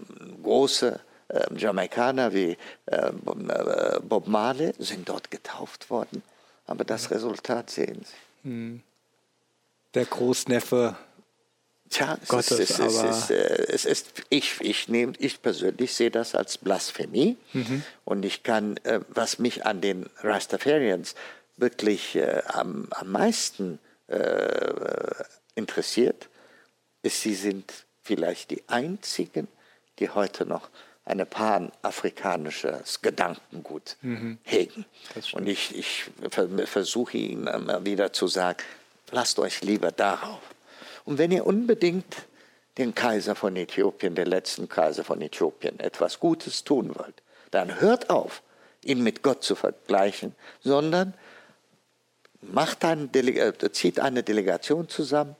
große 0.43 0.99
äh, 1.29 1.55
Jamaikaner 1.55 2.33
wie 2.33 2.57
äh, 2.85 3.11
Bob 4.01 4.27
Marley 4.27 4.73
sind 4.77 5.09
dort 5.09 5.31
getauft 5.31 5.89
worden. 5.89 6.23
Aber 6.67 6.83
das 6.83 7.11
Resultat 7.11 7.69
sehen 7.69 8.05
Sie. 8.05 8.49
Hm 8.49 8.83
der 9.93 10.05
Großneffe 10.05 10.95
Tja, 11.91 12.17
es 12.21 12.29
Gottes, 12.29 12.51
ist, 12.51 12.79
es, 12.79 12.97
aber 12.97 13.09
ist, 13.09 13.31
äh, 13.31 13.65
es 13.67 13.83
ist, 13.83 14.23
ich, 14.29 14.61
ich, 14.61 14.87
nehm, 14.87 15.11
ich 15.19 15.41
persönlich 15.41 15.93
sehe 15.93 16.09
das 16.09 16.35
als 16.35 16.57
Blasphemie 16.57 17.35
mhm. 17.51 17.83
und 18.05 18.23
ich 18.23 18.43
kann, 18.43 18.77
äh, 18.83 19.01
was 19.09 19.39
mich 19.39 19.65
an 19.65 19.81
den 19.81 20.09
Rastafarians 20.21 21.15
wirklich 21.57 22.15
äh, 22.15 22.43
am, 22.47 22.87
am 22.91 23.11
meisten 23.11 23.79
interessiert, 25.55 26.27
ist, 27.01 27.21
sie 27.21 27.33
sind 27.33 27.71
vielleicht 28.03 28.51
die 28.51 28.61
einzigen, 28.67 29.47
die 29.99 30.09
heute 30.09 30.45
noch 30.45 30.69
ein 31.05 31.25
panafrikanisches 31.25 33.01
Gedankengut 33.01 33.95
mhm. 34.01 34.37
hegen. 34.43 34.83
Und 35.31 35.47
ich, 35.47 35.77
ich 35.77 36.11
versuche 36.65 37.17
ihnen 37.17 37.47
immer 37.47 37.85
wieder 37.85 38.11
zu 38.11 38.27
sagen, 38.27 38.59
lasst 39.11 39.39
euch 39.39 39.61
lieber 39.61 39.91
darauf. 39.91 40.41
Und 41.05 41.17
wenn 41.17 41.31
ihr 41.31 41.45
unbedingt 41.45 42.15
den 42.77 42.95
Kaiser 42.95 43.35
von 43.35 43.55
Äthiopien, 43.55 44.15
den 44.15 44.27
letzten 44.27 44.69
Kaiser 44.69 45.03
von 45.03 45.21
Äthiopien, 45.21 45.79
etwas 45.79 46.19
Gutes 46.19 46.63
tun 46.63 46.91
wollt, 46.95 47.21
dann 47.51 47.81
hört 47.81 48.09
auf, 48.09 48.41
ihn 48.83 49.03
mit 49.03 49.23
Gott 49.23 49.43
zu 49.43 49.55
vergleichen, 49.55 50.35
sondern 50.61 51.13
macht 52.41 52.83
eine 52.85 53.09
äh, 53.13 53.71
zieht 53.71 53.99
eine 53.99 54.23
Delegation 54.23 54.89
zusammen, 54.89 55.35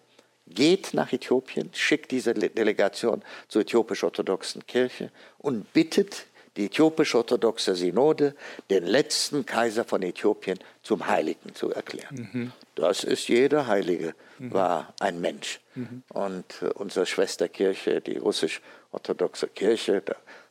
geht 0.47 0.93
nach 0.93 1.13
Äthiopien, 1.13 1.69
schickt 1.73 2.11
diese 2.11 2.33
Delegation 2.33 3.23
zur 3.47 3.61
äthiopisch-orthodoxen 3.61 4.65
Kirche 4.67 5.11
und 5.37 5.71
bittet 5.73 6.25
die 6.57 6.65
äthiopisch-orthodoxe 6.65 7.75
Synode, 7.75 8.35
den 8.69 8.85
letzten 8.85 9.45
Kaiser 9.45 9.85
von 9.85 10.01
Äthiopien 10.01 10.59
zum 10.83 11.07
Heiligen 11.07 11.55
zu 11.55 11.71
erklären. 11.71 12.29
Mhm. 12.31 12.51
Das 12.75 13.03
ist 13.03 13.27
jeder 13.29 13.67
Heilige, 13.67 14.15
mhm. 14.37 14.53
war 14.53 14.93
ein 14.99 15.21
Mensch. 15.21 15.61
Mhm. 15.75 16.03
Und 16.09 16.61
äh, 16.61 16.65
unsere 16.65 17.05
Schwesterkirche, 17.05 18.01
die 18.01 18.17
russisch-orthodoxe 18.17 19.47
Kirche, 19.47 20.03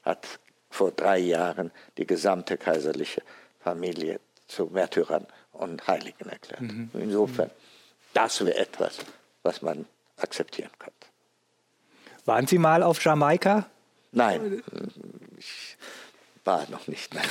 hat 0.03 0.27
vor 0.71 0.93
drei 0.93 1.19
Jahren 1.19 1.71
die 1.99 2.07
gesamte 2.07 2.57
kaiserliche 2.57 3.23
Familie 3.61 4.21
zu 4.47 4.67
Märtyrern 4.67 5.27
und 5.53 5.87
Heiligen 5.87 6.29
erklärt. 6.29 6.63
Mhm. 6.63 6.91
Insofern, 6.95 7.51
das 8.15 8.45
wäre 8.45 8.57
etwas, 8.57 8.99
was 9.43 9.61
man 9.61 9.87
akzeptieren 10.17 10.71
könnte. 10.79 10.97
Waren 12.25 12.47
Sie 12.47 12.59
mal 12.59 12.83
auf 12.83 13.03
Jamaika? 13.03 13.67
Nein, 14.13 14.63
ich 15.41 15.77
war 16.45 16.69
noch 16.71 16.87
nicht. 16.87 17.15
Nein. 17.15 17.25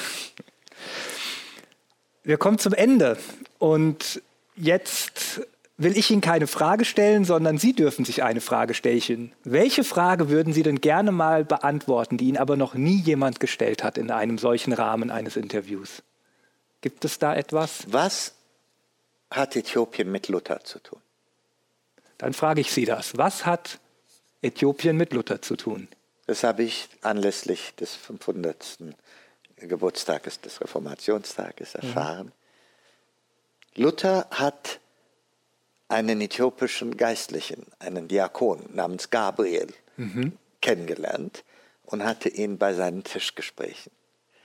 Wir 2.24 2.38
kommen 2.38 2.60
zum 2.60 2.74
Ende 2.74 3.18
und 3.60 4.22
jetzt 4.56 5.42
will 5.78 5.98
ich 5.98 6.12
Ihnen 6.12 6.22
keine 6.22 6.48
Frage 6.48 6.86
stellen, 6.86 7.24
sondern 7.24 7.58
Sie 7.58 7.74
dürfen 7.74 8.04
sich 8.04 8.24
eine 8.24 8.42
Frage 8.42 8.74
stellen. 8.74 9.32
Welche 9.44 9.84
Frage 9.84 10.30
würden 10.30 10.54
Sie 10.54 10.64
denn 10.64 10.82
gerne 10.82 11.12
mal 11.12 11.46
beantworten, 11.46 12.18
die 12.18 12.28
Ihnen 12.28 12.38
aber 12.38 12.58
noch 12.58 12.74
nie 12.74 13.00
jemand 13.00 13.40
gestellt 13.40 13.84
hat 13.84 13.98
in 13.98 14.12
einem 14.12 14.38
solchen 14.38 14.74
Rahmen 14.74 15.12
eines 15.12 15.38
Interviews? 15.38 16.04
Gibt 16.82 17.06
es 17.06 17.20
da 17.20 17.36
etwas? 17.36 17.84
Was 17.88 18.34
hat 19.32 19.56
Äthiopien 19.56 20.12
mit 20.12 20.28
Luther 20.28 20.64
zu 20.64 20.80
tun? 20.80 21.00
Dann 22.18 22.34
frage 22.34 22.62
ich 22.62 22.72
Sie 22.72 22.86
das. 22.86 23.18
Was 23.18 23.46
hat 23.46 23.80
Äthiopien 24.42 24.98
mit 24.98 25.14
Luther 25.14 25.42
zu 25.42 25.56
tun? 25.56 25.88
Das 26.30 26.44
habe 26.44 26.62
ich 26.62 26.90
anlässlich 27.02 27.74
des 27.74 27.96
500. 27.96 28.78
Geburtstages 29.56 30.40
des 30.40 30.62
Reformationstages 30.62 31.74
mhm. 31.74 31.80
erfahren. 31.82 32.32
Mhm. 33.74 33.84
Luther 33.84 34.28
hat 34.30 34.80
einen 35.88 36.22
äthiopischen 36.22 36.98
Geistlichen, 36.98 37.66
einen 37.80 38.08
Diakon 38.08 38.64
namens 38.72 39.10
Gabriel, 39.10 39.74
mhm. 39.98 40.34
kennengelernt 40.62 41.44
und 41.84 42.04
hatte 42.04 42.30
ihn 42.30 42.60
bei 42.60 42.76
seinen 42.76 43.04
Tischgesprächen. 43.04 43.92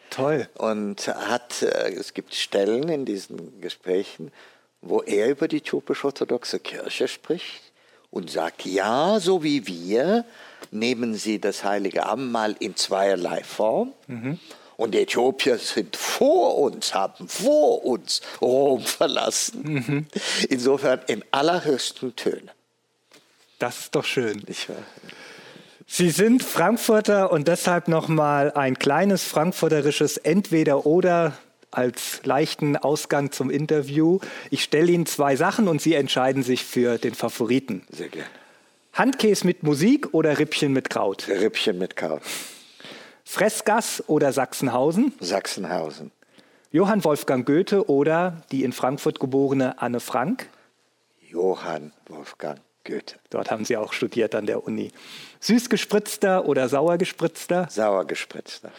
Toll. 0.08 0.48
Und 0.54 1.06
hat, 1.08 1.60
äh, 1.60 1.90
es 1.90 2.14
gibt 2.14 2.34
Stellen 2.34 2.88
in 2.88 3.04
diesen 3.04 3.60
Gesprächen, 3.60 4.32
wo 4.80 5.02
er 5.02 5.28
über 5.28 5.48
die 5.48 5.58
äthiopisch-orthodoxe 5.58 6.60
Kirche 6.60 7.08
spricht 7.08 7.74
und 8.10 8.30
sagt, 8.30 8.64
ja, 8.64 9.20
so 9.20 9.42
wie 9.42 9.66
wir, 9.66 10.24
nehmen 10.70 11.14
sie 11.14 11.40
das 11.40 11.64
heilige 11.64 12.07
Abendmahl 12.07 12.57
in 12.59 12.77
zweierlei 12.77 13.42
Form. 13.42 13.92
Mhm. 14.07 14.38
Und 14.77 14.92
die 14.92 14.98
Äthiopier 14.98 15.59
sind 15.59 15.96
vor 15.96 16.59
uns, 16.59 16.94
haben 16.94 17.29
vor 17.29 17.85
uns 17.85 18.20
Rom 18.40 18.81
verlassen. 18.83 19.62
Mhm. 19.62 20.07
Insofern 20.48 21.00
in 21.07 21.24
allerhöchsten 21.31 22.16
Tönen. 22.16 22.50
Das 23.59 23.79
ist 23.79 23.94
doch 23.94 24.05
schön. 24.05 24.42
Sie 25.87 26.11
sind 26.11 26.42
Frankfurter 26.42 27.31
und 27.31 27.46
deshalb 27.46 27.88
nochmal 27.88 28.53
ein 28.53 28.79
kleines 28.79 29.22
frankfurterisches 29.24 30.16
Entweder-Oder 30.16 31.35
als 31.70 32.20
leichten 32.24 32.77
Ausgang 32.77 33.33
zum 33.33 33.50
Interview. 33.50 34.18
Ich 34.50 34.62
stelle 34.62 34.90
Ihnen 34.90 35.07
zwei 35.07 35.37
Sachen 35.37 35.68
und 35.68 35.81
Sie 35.83 35.94
entscheiden 35.94 36.42
sich 36.42 36.64
für 36.64 36.98
den 36.98 37.14
Favoriten. 37.14 37.83
Sehr 37.90 38.09
gerne. 38.09 38.29
Handkäse 38.94 39.44
mit 39.44 39.64
Musik 39.64 40.14
oder 40.14 40.38
Rippchen 40.38 40.72
mit 40.72 40.88
Kraut? 40.88 41.26
Rippchen 41.26 41.78
mit 41.78 41.96
Kraut. 41.96 42.22
Fressgass 43.24 44.04
oder 44.07 44.33
Sachsenhausen? 44.33 45.12
Sachsenhausen. 45.18 46.12
Johann 46.70 47.02
Wolfgang 47.02 47.44
Goethe 47.44 47.88
oder 47.88 48.44
die 48.52 48.62
in 48.62 48.72
Frankfurt 48.72 49.18
geborene 49.18 49.83
Anne 49.83 49.98
Frank? 49.98 50.48
Johann 51.28 51.92
Wolfgang 52.07 52.61
Goethe. 52.85 53.16
Dort 53.30 53.50
haben 53.50 53.64
Sie 53.64 53.76
auch 53.76 53.92
studiert 53.92 54.33
an 54.37 54.46
der 54.46 54.62
Uni. 54.64 54.92
Süß 55.40 55.70
gespritzter 55.70 56.46
oder 56.46 56.68
sauer 56.68 56.96
gespritzter? 56.96 57.66
Sauer 57.70 58.04
gespritzter. 58.04 58.70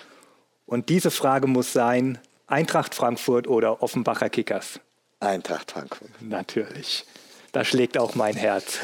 Und 0.65 0.88
diese 0.88 1.12
Frage 1.12 1.47
muss 1.47 1.73
sein, 1.73 2.19
Eintracht 2.47 2.95
Frankfurt 2.95 3.47
oder 3.47 3.84
Offenbacher 3.84 4.30
Kickers? 4.30 4.80
Eintracht 5.19 5.71
Frankfurt. 5.71 6.10
Natürlich. 6.21 7.06
Da 7.51 7.65
schlägt 7.65 7.97
auch 7.97 8.15
mein 8.15 8.36
Herz. 8.36 8.80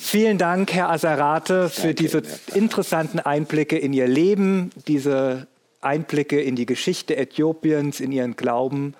Vielen 0.00 0.38
Dank, 0.38 0.72
Herr 0.72 0.90
Aserate, 0.90 1.68
für 1.68 1.92
diese 1.92 2.22
interessanten 2.54 3.18
Einblicke 3.18 3.76
in 3.76 3.92
Ihr 3.92 4.06
Leben, 4.06 4.70
diese 4.86 5.48
Einblicke 5.80 6.40
in 6.40 6.56
die 6.56 6.66
Geschichte 6.66 7.16
Äthiopiens, 7.16 8.00
in 8.00 8.12
Ihren 8.12 8.36
Glauben. 8.36 8.94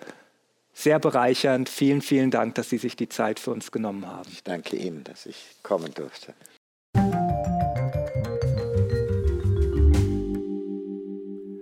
Sehr 0.75 0.99
bereichernd. 0.99 1.69
Vielen, 1.69 2.03
vielen 2.03 2.31
Dank, 2.31 2.57
dass 2.57 2.69
Sie 2.69 2.79
sich 2.79 2.95
die 2.95 3.09
Zeit 3.09 3.41
für 3.41 3.53
uns 3.53 3.73
genommen 3.73 4.07
haben. 4.07 4.29
Ich 4.31 4.45
danke 4.45 4.77
Ihnen, 4.77 5.05
dass 5.05 5.25
ich 5.25 5.37
kommen 5.63 5.95
durfte. 5.95 6.35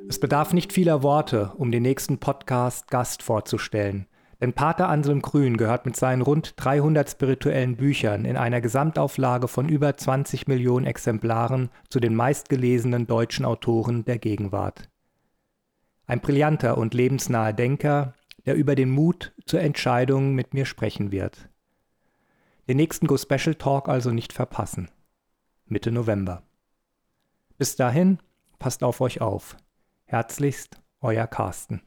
Es 0.09 0.19
bedarf 0.19 0.53
nicht 0.55 0.73
vieler 0.73 1.03
Worte, 1.03 1.53
um 1.57 1.71
den 1.71 1.83
nächsten 1.83 2.19
Podcast 2.19 2.89
Gast 2.89 3.23
vorzustellen. 3.23 4.07
Denn 4.41 4.53
Pater 4.53 4.89
Anselm 4.89 5.23
Grün 5.23 5.57
gehört 5.57 5.87
mit 5.87 5.97
seinen 5.97 6.21
rund 6.21 6.55
300 6.57 7.11
spirituellen 7.11 7.77
Büchern 7.77 8.25
in 8.25 8.37
einer 8.37 8.61
Gesamtauflage 8.61 9.49
von 9.49 9.69
über 9.69 9.97
20 9.97 10.47
Millionen 10.47 10.87
Exemplaren 10.87 11.71
zu 11.89 12.01
den 12.01 12.15
meistgelesenen 12.15 13.07
deutschen 13.07 13.47
Autoren 13.47 14.05
der 14.05 14.19
Gegenwart. 14.19 14.91
Ein 16.07 16.21
brillanter 16.21 16.77
und 16.77 16.93
lebensnaher 16.93 17.55
Denker, 17.55 18.15
der 18.45 18.55
über 18.55 18.75
den 18.75 18.91
Mut 18.91 19.33
zur 19.47 19.61
Entscheidung 19.61 20.35
mit 20.35 20.55
mir 20.55 20.67
sprechen 20.67 21.11
wird. 21.13 21.49
Den 22.69 22.77
nächsten 22.77 23.07
Go 23.07 23.17
Special 23.17 23.55
Talk 23.55 23.89
also 23.89 24.11
nicht 24.11 24.33
verpassen. 24.33 24.91
Mitte 25.67 25.91
November. 25.91 26.43
Bis 27.59 27.75
dahin, 27.75 28.19
passt 28.59 28.85
auf 28.85 29.01
euch 29.01 29.21
auf. 29.21 29.57
Herzlichst, 30.05 30.81
euer 31.01 31.27
Carsten. 31.27 31.83